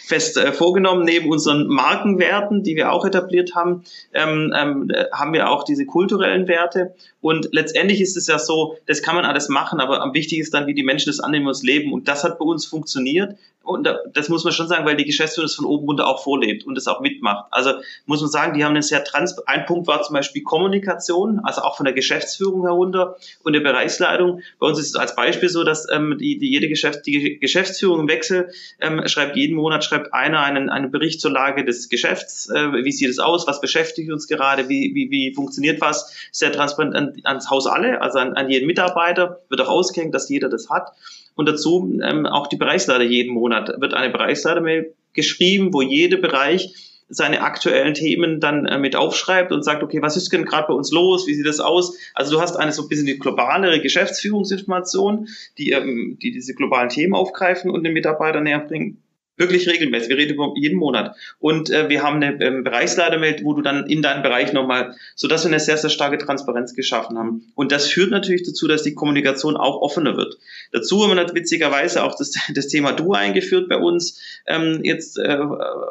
[0.05, 5.33] fest äh, vorgenommen, neben unseren Markenwerten, die wir auch etabliert haben, ähm, ähm äh, haben
[5.33, 6.95] wir auch diese kulturellen Werte.
[7.21, 10.53] Und letztendlich ist es ja so, das kann man alles machen, aber am wichtigsten ist
[10.53, 11.93] dann, wie die Menschen annehmen und das leben.
[11.93, 13.37] Und das hat bei uns funktioniert.
[13.63, 16.65] Und das muss man schon sagen, weil die Geschäftsführung das von oben runter auch vorlebt
[16.65, 17.45] und das auch mitmacht.
[17.51, 17.73] Also
[18.05, 19.37] muss man sagen, die haben eine sehr trans.
[19.45, 24.41] Ein Punkt war zum Beispiel Kommunikation, also auch von der Geschäftsführung herunter und der Bereichsleitung.
[24.59, 28.01] Bei uns ist es als Beispiel so, dass ähm, die, die jede Geschäft, die Geschäftsführung
[28.01, 32.49] im Wechsel ähm, schreibt jeden Monat schreibt einer einen, einen Bericht zur Lage des Geschäfts.
[32.49, 33.45] Äh, wie sieht es aus?
[33.45, 34.69] Was beschäftigt uns gerade?
[34.69, 36.15] Wie, wie, wie funktioniert was?
[36.31, 40.29] Sehr transparent an, ans Haus alle, also an, an jeden Mitarbeiter wird auch ausgehängt, dass
[40.29, 40.93] jeder das hat.
[41.35, 46.91] Und dazu ähm, auch die Bereichsleiter jeden Monat wird eine Bereichsleiter-Mail geschrieben, wo jeder Bereich
[47.13, 50.73] seine aktuellen Themen dann äh, mit aufschreibt und sagt, okay, was ist denn gerade bei
[50.73, 51.27] uns los?
[51.27, 51.97] Wie sieht das aus?
[52.13, 55.27] Also du hast eine so ein bisschen die globalere Geschäftsführungsinformation,
[55.57, 59.01] die, ähm, die diese globalen Themen aufgreifen und den Mitarbeitern näher bringen
[59.41, 60.09] Wirklich regelmäßig.
[60.09, 61.15] Wir reden über jeden Monat.
[61.39, 65.43] Und äh, wir haben eine ähm, Bereichsleiterwelt, wo du dann in deinem Bereich nochmal, sodass
[65.45, 67.51] wir eine sehr, sehr starke Transparenz geschaffen haben.
[67.55, 70.37] Und das führt natürlich dazu, dass die Kommunikation auch offener wird.
[70.71, 74.21] Dazu haben wir witzigerweise auch das, das Thema Du eingeführt bei uns.
[74.45, 75.39] Ähm, jetzt äh,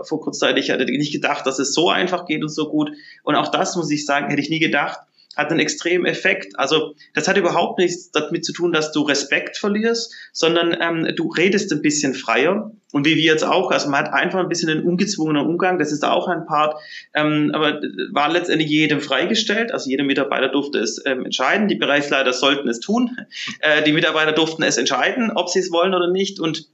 [0.03, 2.93] vor kurzer Zeit, ich hatte nicht gedacht, dass es so einfach geht und so gut.
[3.25, 5.01] Und auch das muss ich sagen, hätte ich nie gedacht
[5.37, 6.59] hat einen extremen Effekt.
[6.59, 11.29] Also das hat überhaupt nichts damit zu tun, dass du Respekt verlierst, sondern ähm, du
[11.29, 12.73] redest ein bisschen freier.
[12.93, 15.93] Und wie wir jetzt auch, also man hat einfach ein bisschen einen ungezwungenen Umgang, das
[15.93, 16.75] ist auch ein Part,
[17.15, 17.81] ähm, aber
[18.13, 22.81] war letztendlich jedem freigestellt, also jeder Mitarbeiter durfte es ähm, entscheiden, die Bereichsleiter sollten es
[22.81, 23.17] tun,
[23.61, 26.67] äh, die Mitarbeiter durften es entscheiden, ob sie es wollen oder nicht und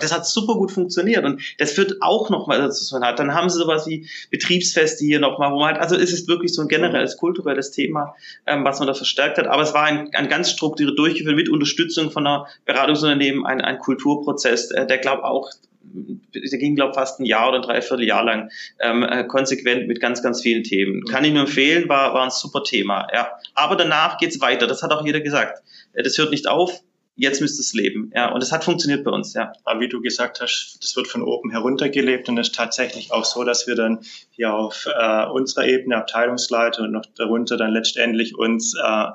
[0.00, 2.98] das hat super gut funktioniert und das führt auch nochmal dazu.
[2.98, 6.54] Dann haben sie sowas wie Betriebsfeste hier nochmal, wo man halt, also es ist wirklich
[6.54, 8.14] so ein generelles kulturelles Thema,
[8.46, 9.46] ähm, was man da verstärkt hat.
[9.46, 13.78] Aber es war ein, ein ganz strukturiert durchgeführt mit Unterstützung von einer Beratungsunternehmen, ein, ein
[13.78, 15.50] Kulturprozess, äh, der glaube auch
[15.92, 20.22] der ging, glaube fast ein Jahr oder dreiviertel Jahr lang ähm, äh, konsequent mit ganz,
[20.22, 21.04] ganz vielen Themen.
[21.04, 23.06] Kann ich nur empfehlen, war, war ein super Thema.
[23.12, 23.30] Ja.
[23.54, 25.62] Aber danach geht's weiter, das hat auch jeder gesagt.
[25.92, 26.82] Äh, das hört nicht auf,
[27.16, 28.10] jetzt müsste es leben.
[28.14, 29.52] Ja, und es hat funktioniert bei uns, ja.
[29.64, 33.12] Aber wie du gesagt hast, das wird von oben herunter gelebt und es ist tatsächlich
[33.12, 34.00] auch so, dass wir dann
[34.30, 39.06] hier auf äh, unserer Ebene Abteilungsleiter und noch darunter dann letztendlich uns äh,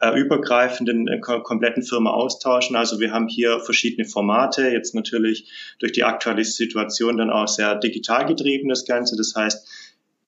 [0.00, 2.76] äh, übergreifend in der kompletten Firma austauschen.
[2.76, 7.76] Also wir haben hier verschiedene Formate, jetzt natürlich durch die aktuelle Situation dann auch sehr
[7.76, 9.16] digital getrieben das Ganze.
[9.16, 9.66] Das heißt,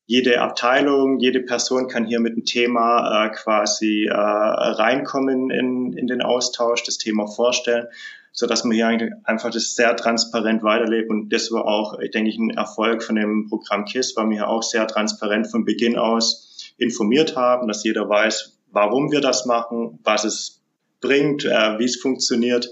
[0.06, 6.06] jede Abteilung, jede Person kann hier mit dem Thema äh, quasi äh, reinkommen in, in
[6.06, 7.88] den Austausch, das Thema vorstellen,
[8.32, 8.86] so dass man hier
[9.24, 11.10] einfach das sehr transparent weiterlebt.
[11.10, 14.36] Und das war auch, ich denke ich, ein Erfolg von dem Programm KISS, weil wir
[14.36, 19.44] hier auch sehr transparent von Beginn aus informiert haben, dass jeder weiß, warum wir das
[19.44, 20.62] machen, was es
[21.00, 22.68] bringt, äh, wie es funktioniert.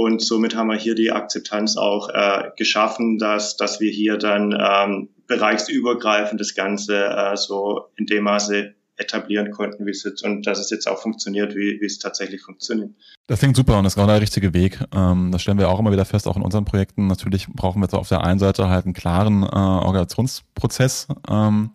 [0.00, 4.56] Und somit haben wir hier die Akzeptanz auch äh, geschaffen, dass, dass wir hier dann
[4.56, 10.46] ähm, bereichsübergreifend das Ganze äh, so in dem Maße etablieren konnten, wie es jetzt und
[10.46, 12.92] dass es jetzt auch funktioniert, wie, wie es tatsächlich funktioniert.
[13.26, 14.78] Das klingt super und das ist genau der richtige Weg.
[14.94, 17.08] Ähm, das stellen wir auch immer wieder fest, auch in unseren Projekten.
[17.08, 21.08] Natürlich brauchen wir jetzt auf der einen Seite halt einen klaren äh, Organisationsprozess.
[21.28, 21.70] Ähm,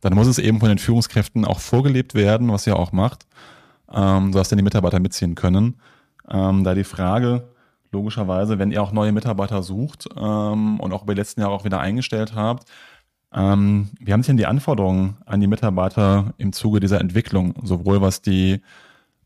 [0.00, 3.28] dann muss es eben von den Führungskräften auch vorgelebt werden, was ihr auch macht,
[3.94, 5.80] ähm, sodass dann die Mitarbeiter mitziehen können.
[6.28, 7.48] Ähm, da die Frage,
[7.92, 11.64] logischerweise, wenn ihr auch neue Mitarbeiter sucht ähm, und auch über die letzten Jahre auch
[11.64, 12.68] wieder eingestellt habt,
[13.32, 18.00] ähm, wie haben sich denn die Anforderungen an die Mitarbeiter im Zuge dieser Entwicklung, sowohl
[18.00, 18.62] was die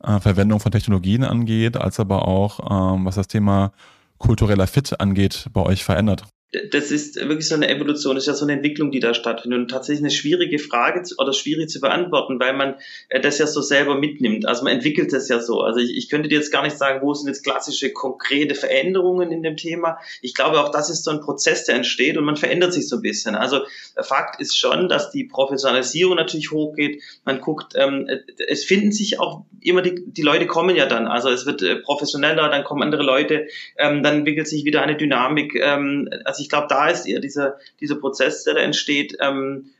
[0.02, 3.72] äh, Verwendung von Technologien angeht, als aber auch ähm, was das Thema
[4.18, 6.24] kultureller Fit angeht, bei euch verändert?
[6.70, 9.59] Das ist wirklich so eine Evolution, das ist ja so eine Entwicklung, die da stattfindet
[9.59, 12.74] und tatsächlich eine schwierige Frage zu, oder schwierig zu beantworten, weil man
[13.09, 14.46] äh, das ja so selber mitnimmt.
[14.46, 15.62] Also man entwickelt das ja so.
[15.62, 19.32] Also ich, ich könnte dir jetzt gar nicht sagen, wo sind jetzt klassische, konkrete Veränderungen
[19.32, 19.98] in dem Thema.
[20.20, 22.96] Ich glaube auch, das ist so ein Prozess, der entsteht und man verändert sich so
[22.96, 23.34] ein bisschen.
[23.34, 23.61] Also
[24.03, 27.03] Fakt ist schon, dass die Professionalisierung natürlich hochgeht.
[27.24, 28.09] Man guckt, ähm,
[28.46, 31.07] es finden sich auch immer die, die Leute kommen ja dann.
[31.07, 33.46] Also es wird äh, professioneller, dann kommen andere Leute,
[33.78, 35.55] ähm, dann entwickelt sich wieder eine Dynamik.
[35.55, 39.16] Ähm, also ich glaube, da ist eher dieser, dieser Prozess, der da entsteht.
[39.20, 39.70] Ähm,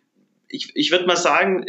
[0.49, 1.67] ich ich würde mal sagen,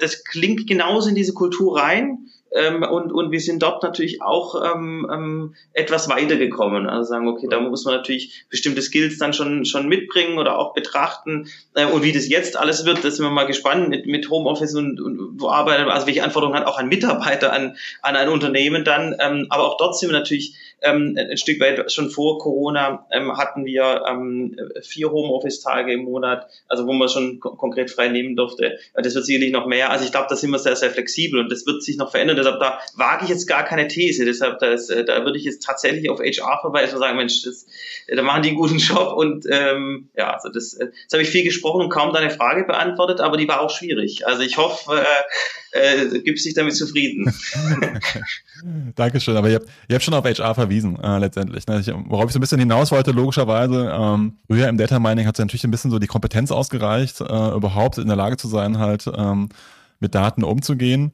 [0.00, 2.30] das klingt genauso in diese Kultur rein.
[2.54, 6.86] Ähm, und, und wir sind dort natürlich auch ähm, ähm, etwas weitergekommen.
[6.86, 10.72] Also sagen, okay, da muss man natürlich bestimmte Skills dann schon, schon mitbringen oder auch
[10.72, 11.48] betrachten.
[11.74, 14.74] Äh, und wie das jetzt alles wird, da sind wir mal gespannt mit, mit Homeoffice
[14.74, 18.84] und, und wo arbeitet, also welche Anforderungen hat auch ein Mitarbeiter an, an ein Unternehmen
[18.84, 19.16] dann.
[19.18, 23.36] Ähm, aber auch dort sind wir natürlich ähm, ein Stück weit schon vor Corona ähm,
[23.36, 28.78] hatten wir ähm, vier Homeoffice-Tage im Monat, also wo man schon konkret frei nehmen durfte.
[28.94, 29.90] Das wird sicherlich noch mehr.
[29.90, 32.36] Also ich glaube, da sind wir sehr, sehr flexibel und das wird sich noch verändern.
[32.36, 34.24] Deshalb da wage ich jetzt gar keine These.
[34.24, 37.66] Deshalb das, äh, da würde ich jetzt tatsächlich auf HR verweisen und sagen, Mensch, das,
[38.08, 41.30] da machen die einen guten Job und ähm, ja, also das, äh, das habe ich
[41.30, 44.26] viel gesprochen und kaum deine Frage beantwortet, aber die war auch schwierig.
[44.26, 45.06] Also ich hoffe, äh,
[45.76, 47.32] äh, gibst dich damit zufrieden.
[48.96, 51.66] Dankeschön, aber ihr habt, ihr habt schon auf HR verwiesen, äh, letztendlich.
[51.66, 51.80] Ne?
[51.80, 55.36] Ich, worauf ich so ein bisschen hinaus wollte, logischerweise, ähm, früher im Data Mining hat
[55.36, 58.78] es natürlich ein bisschen so die Kompetenz ausgereicht, äh, überhaupt in der Lage zu sein,
[58.78, 59.48] halt ähm,
[60.00, 61.12] mit Daten umzugehen.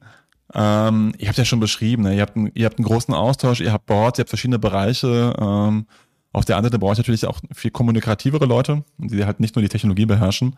[0.53, 2.15] Ähm, ihr habt ja schon beschrieben, ne?
[2.15, 5.33] ihr, habt ein, ihr habt einen großen Austausch, ihr habt Boards, ihr habt verschiedene Bereiche.
[5.39, 5.85] Ähm,
[6.31, 9.63] auf der anderen Seite brauche ich natürlich auch viel kommunikativere Leute, die halt nicht nur
[9.63, 10.55] die Technologie beherrschen.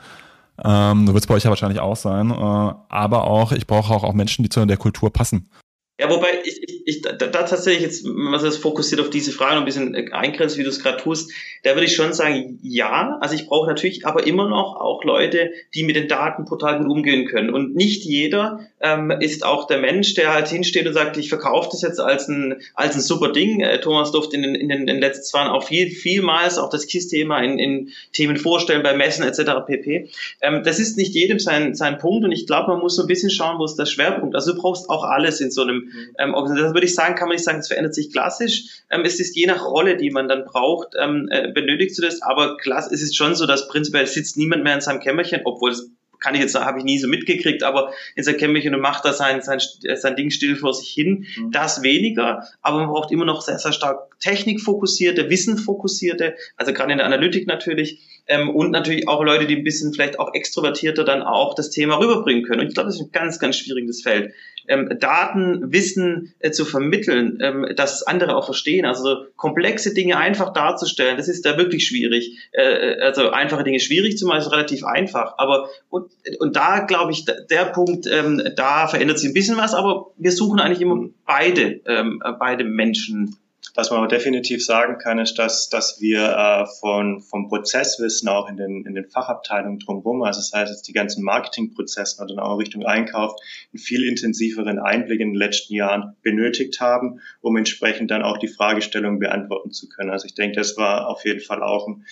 [0.63, 2.31] Ähm, so wird es bei euch ja wahrscheinlich auch sein.
[2.31, 5.49] Äh, aber auch, ich brauche auch, auch Menschen, die zu der Kultur passen.
[5.97, 9.55] Ja, wobei ich, ich, ich da, da tatsächlich jetzt, was das fokussiert auf diese Frage
[9.55, 11.31] ein bisschen eingrenzt, wie du es gerade tust,
[11.63, 15.51] da würde ich schon sagen, ja, also ich brauche natürlich aber immer noch auch Leute,
[15.73, 17.49] die mit den Daten total gut umgehen können.
[17.49, 21.69] Und nicht jeder ähm, ist auch der Mensch, der halt hinsteht und sagt, ich verkaufe
[21.71, 23.61] das jetzt als ein, als ein super Ding.
[23.61, 26.57] Äh, Thomas durfte in den, in den, in den letzten zwei Jahren auch viel, vielmals
[26.57, 29.65] auch das KISS-Thema in, in Themen vorstellen, bei Messen etc.
[29.65, 30.09] pp.
[30.41, 33.07] Ähm, das ist nicht jedem sein, sein Punkt und ich glaube, man muss so ein
[33.07, 34.35] bisschen schauen, wo ist der Schwerpunkt.
[34.35, 35.84] Also du brauchst auch alles in so einem
[36.17, 36.67] ähm, Organisation.
[36.67, 38.83] Das würde ich sagen, kann man nicht sagen, es verändert sich klassisch.
[38.89, 42.21] Ähm, es ist je nach Rolle, die man dann braucht, ähm, äh, benötigst du das.
[42.21, 45.71] Aber klass, es ist schon so, dass prinzipiell sitzt niemand mehr in seinem Kämmerchen, obwohl
[45.71, 49.05] es kann ich jetzt habe ich nie so mitgekriegt, aber in seinem Kämmerchen und macht
[49.05, 49.59] da sein, sein,
[49.95, 51.27] sein Ding still vor sich hin.
[51.37, 51.51] Mhm.
[51.51, 56.97] Das weniger, aber man braucht immer noch sehr, sehr stark technikfokussierte, wissenfokussierte, also gerade in
[56.97, 61.21] der Analytik natürlich, ähm, und natürlich auch Leute, die ein bisschen vielleicht auch extrovertierter dann
[61.21, 62.61] auch das Thema rüberbringen können.
[62.61, 64.33] Und ich glaube, das ist ein ganz, ganz schwieriges Feld
[64.67, 68.85] ähm, Daten, Wissen äh, zu vermitteln, ähm, dass andere auch verstehen.
[68.85, 72.49] Also komplexe Dinge einfach darzustellen, das ist da wirklich schwierig.
[72.51, 75.35] Äh, äh also einfache Dinge schwierig zu machen, ist relativ einfach.
[75.37, 79.73] Aber und, und da glaube ich, der Punkt, ähm, da verändert sich ein bisschen was,
[79.73, 83.37] aber wir suchen eigentlich immer beide, ähm, beide Menschen
[83.75, 88.49] was man aber definitiv sagen kann, ist, dass, dass wir äh, von, vom Prozesswissen auch
[88.49, 92.57] in den, in den Fachabteilungen drumherum, also das heißt jetzt die ganzen Marketingprozesse oder auch
[92.57, 93.35] Richtung Einkauf,
[93.73, 98.47] einen viel intensiveren Einblick in den letzten Jahren benötigt haben, um entsprechend dann auch die
[98.47, 100.09] Fragestellungen beantworten zu können.
[100.09, 102.05] Also ich denke, das war auf jeden Fall auch ein,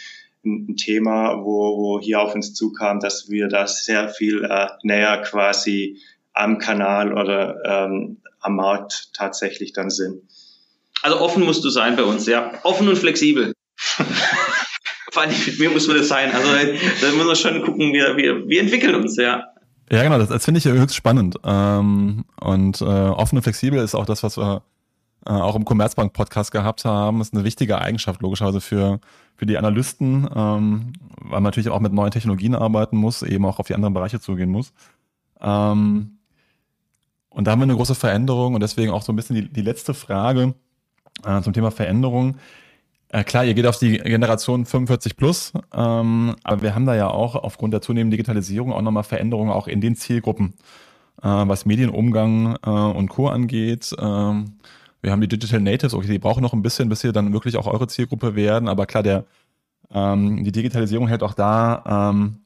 [0.45, 5.21] ein Thema, wo, wo hier auf uns zukam, dass wir da sehr viel äh, näher
[5.21, 6.01] quasi
[6.33, 10.23] am Kanal oder ähm, am Markt tatsächlich dann sind.
[11.03, 12.51] Also offen musst du sein bei uns, ja.
[12.63, 13.53] Offen und flexibel.
[15.11, 16.31] Vor allem mit mir muss man das sein.
[16.33, 16.49] Also
[17.01, 19.43] da muss man schon gucken, wir, wir, wir entwickeln uns, ja.
[19.91, 21.35] Ja, genau, das, das finde ich höchst spannend.
[21.43, 24.63] Ähm, und äh, offen und flexibel ist auch das, was wir
[25.25, 27.19] äh, auch im Commerzbank-Podcast gehabt haben.
[27.19, 29.01] Das ist eine wichtige Eigenschaft, logischerweise für,
[29.35, 33.59] für die Analysten, ähm, weil man natürlich auch mit neuen Technologien arbeiten muss, eben auch
[33.59, 34.71] auf die anderen Bereiche zugehen muss.
[35.41, 36.17] Ähm,
[37.29, 39.61] und da haben wir eine große Veränderung und deswegen auch so ein bisschen die, die
[39.61, 40.55] letzte Frage
[41.25, 42.37] äh, zum Thema Veränderung.
[43.09, 47.09] Äh, klar, ihr geht auf die Generation 45 plus, ähm, aber wir haben da ja
[47.09, 50.55] auch aufgrund der zunehmenden Digitalisierung auch nochmal Veränderungen auch in den Zielgruppen,
[51.21, 53.27] äh, was Medienumgang äh, und Co.
[53.27, 53.95] angeht.
[53.99, 54.57] Ähm,
[55.03, 57.55] wir haben die Digital Natives, okay, die brauchen noch ein bisschen, bis sie dann wirklich
[57.57, 59.25] auch eure Zielgruppe werden, aber klar, der,
[59.93, 62.37] ähm, die Digitalisierung hält auch da ähm,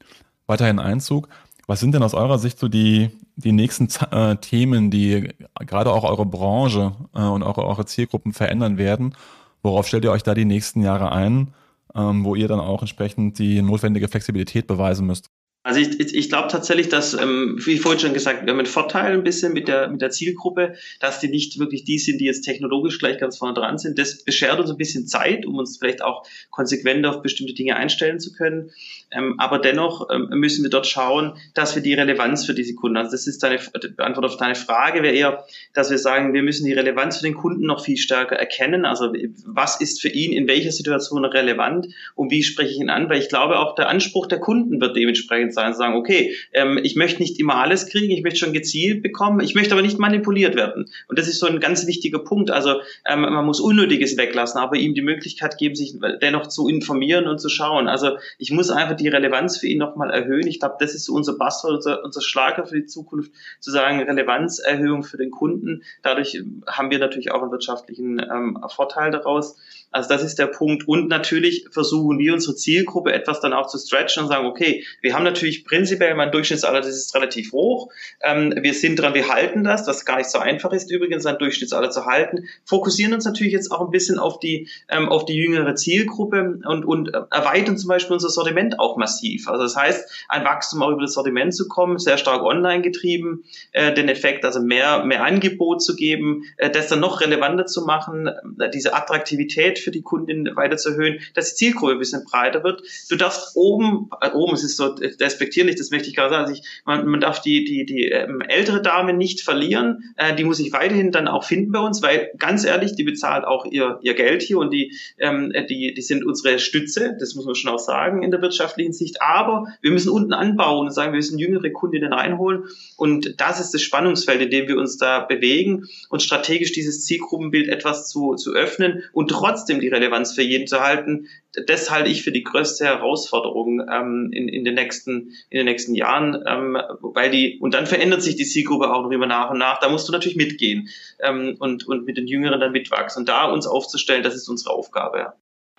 [0.46, 1.28] weiterhin Einzug.
[1.68, 5.28] Was sind denn aus eurer Sicht so die, die nächsten äh, Themen, die
[5.60, 9.14] gerade auch eure Branche äh, und eure, eure Zielgruppen verändern werden?
[9.62, 11.52] Worauf stellt ihr euch da die nächsten Jahre ein,
[11.94, 15.28] ähm, wo ihr dann auch entsprechend die notwendige Flexibilität beweisen müsst?
[15.62, 18.66] Also ich, ich, ich glaube tatsächlich, dass, ähm, wie vorhin schon gesagt, wir haben einen
[18.66, 22.24] Vorteil ein bisschen mit der, mit der Zielgruppe, dass die nicht wirklich die sind, die
[22.24, 23.98] jetzt technologisch gleich ganz vorne dran sind.
[23.98, 28.20] Das beschert uns ein bisschen Zeit, um uns vielleicht auch konsequent auf bestimmte Dinge einstellen
[28.20, 28.70] zu können.
[29.10, 32.98] Ähm, aber dennoch ähm, müssen wir dort schauen, dass wir die Relevanz für diese Kunden,
[32.98, 36.42] also das ist deine die Antwort auf deine Frage, wäre eher, dass wir sagen, wir
[36.42, 38.84] müssen die Relevanz für den Kunden noch viel stärker erkennen.
[38.84, 39.12] Also
[39.46, 43.08] was ist für ihn in welcher Situation relevant und wie spreche ich ihn an?
[43.08, 46.78] Weil ich glaube, auch der Anspruch der Kunden wird dementsprechend sein, zu sagen, okay, ähm,
[46.82, 49.98] ich möchte nicht immer alles kriegen, ich möchte schon gezielt bekommen, ich möchte aber nicht
[49.98, 50.90] manipuliert werden.
[51.08, 52.50] Und das ist so ein ganz wichtiger Punkt.
[52.50, 57.40] Also man muss Unnötiges weglassen, aber ihm die Möglichkeit geben, sich dennoch zu informieren und
[57.40, 57.88] zu schauen.
[57.88, 60.46] Also ich muss einfach die Relevanz für ihn nochmal erhöhen.
[60.46, 65.02] Ich glaube, das ist unser Buzzword, unser, unser Schlager für die Zukunft, zu sagen, Relevanzerhöhung
[65.02, 65.82] für den Kunden.
[66.02, 69.56] Dadurch haben wir natürlich auch einen wirtschaftlichen ähm, Vorteil daraus.
[69.90, 70.86] Also das ist der Punkt.
[70.86, 75.14] Und natürlich versuchen wir unsere Zielgruppe etwas dann auch zu stretchen und sagen, okay, wir
[75.14, 77.90] haben natürlich prinzipiell mein Durchschnittsalter, das ist relativ hoch.
[78.22, 81.38] Ähm, wir sind dran, wir halten das, was gar nicht so einfach ist übrigens, ein
[81.38, 82.48] Durchschnittsalter zu halten.
[82.64, 86.84] Fokussieren uns natürlich jetzt auch ein bisschen auf die, ähm, auf die jüngere Zielgruppe und,
[86.84, 89.48] und erweitern zum Beispiel unser Sortiment auch massiv.
[89.48, 93.44] Also das heißt, ein Wachstum auch über das Sortiment zu kommen, sehr stark online getrieben,
[93.72, 97.86] äh, den Effekt, also mehr, mehr Angebot zu geben, äh, das dann noch relevanter zu
[97.86, 98.28] machen,
[98.60, 102.64] äh, diese Attraktivität für die Kundin weiter zu erhöhen, dass die Zielgruppe ein bisschen breiter
[102.64, 102.82] wird.
[103.08, 106.60] Du darfst oben, äh, oben, es ist so despektierlich, das möchte ich gerade sagen, also
[106.60, 110.58] ich, man, man darf die, die, die ähm, ältere Dame nicht verlieren, äh, die muss
[110.58, 114.14] sich weiterhin dann auch finden bei uns, weil ganz ehrlich, die bezahlt auch ihr, ihr
[114.14, 117.78] Geld hier und die, ähm, die, die sind unsere Stütze, das muss man schon auch
[117.78, 121.70] sagen in der wirtschaftlichen Sicht, aber wir müssen unten anbauen und sagen, wir müssen jüngere
[121.70, 122.64] Kundinnen reinholen.
[122.96, 127.68] Und das ist das Spannungsfeld, in dem wir uns da bewegen und strategisch dieses Zielgruppenbild
[127.68, 131.28] etwas zu, zu öffnen und trotzdem trotzdem die Relevanz für jeden zu halten,
[131.66, 135.94] das halte ich für die größte Herausforderung ähm, in, in, den nächsten, in den nächsten
[135.94, 139.58] Jahren, ähm, weil die, und dann verändert sich die Zielgruppe auch noch immer nach und
[139.58, 139.78] nach.
[139.80, 140.88] Da musst du natürlich mitgehen
[141.20, 143.22] ähm, und, und mit den Jüngeren dann mitwachsen.
[143.22, 145.34] Und da uns aufzustellen, das ist unsere Aufgabe.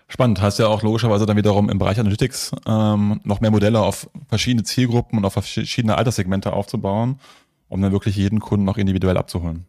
[0.08, 4.10] Spannend, heißt ja auch logischerweise dann wiederum im Bereich Analytics ähm, noch mehr Modelle auf
[4.28, 7.20] verschiedene Zielgruppen und auf verschiedene Alterssegmente aufzubauen,
[7.70, 9.66] um dann wirklich jeden Kunden noch individuell abzuholen.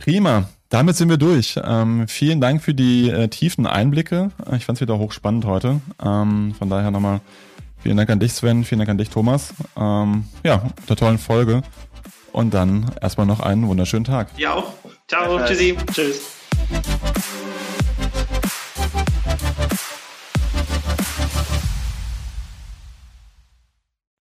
[0.00, 1.60] Prima, damit sind wir durch.
[1.62, 4.30] Ähm, vielen Dank für die äh, tiefen Einblicke.
[4.56, 5.80] Ich fand es wieder hochspannend heute.
[6.02, 7.20] Ähm, von daher nochmal
[7.82, 9.52] vielen Dank an dich, Sven, vielen Dank an dich, Thomas.
[9.76, 11.62] Ähm, ja, der tollen Folge.
[12.32, 14.28] Und dann erstmal noch einen wunderschönen Tag.
[14.38, 14.72] Ja auch.
[15.06, 15.76] Ciao, tschüssi.
[15.92, 16.20] Tschüss.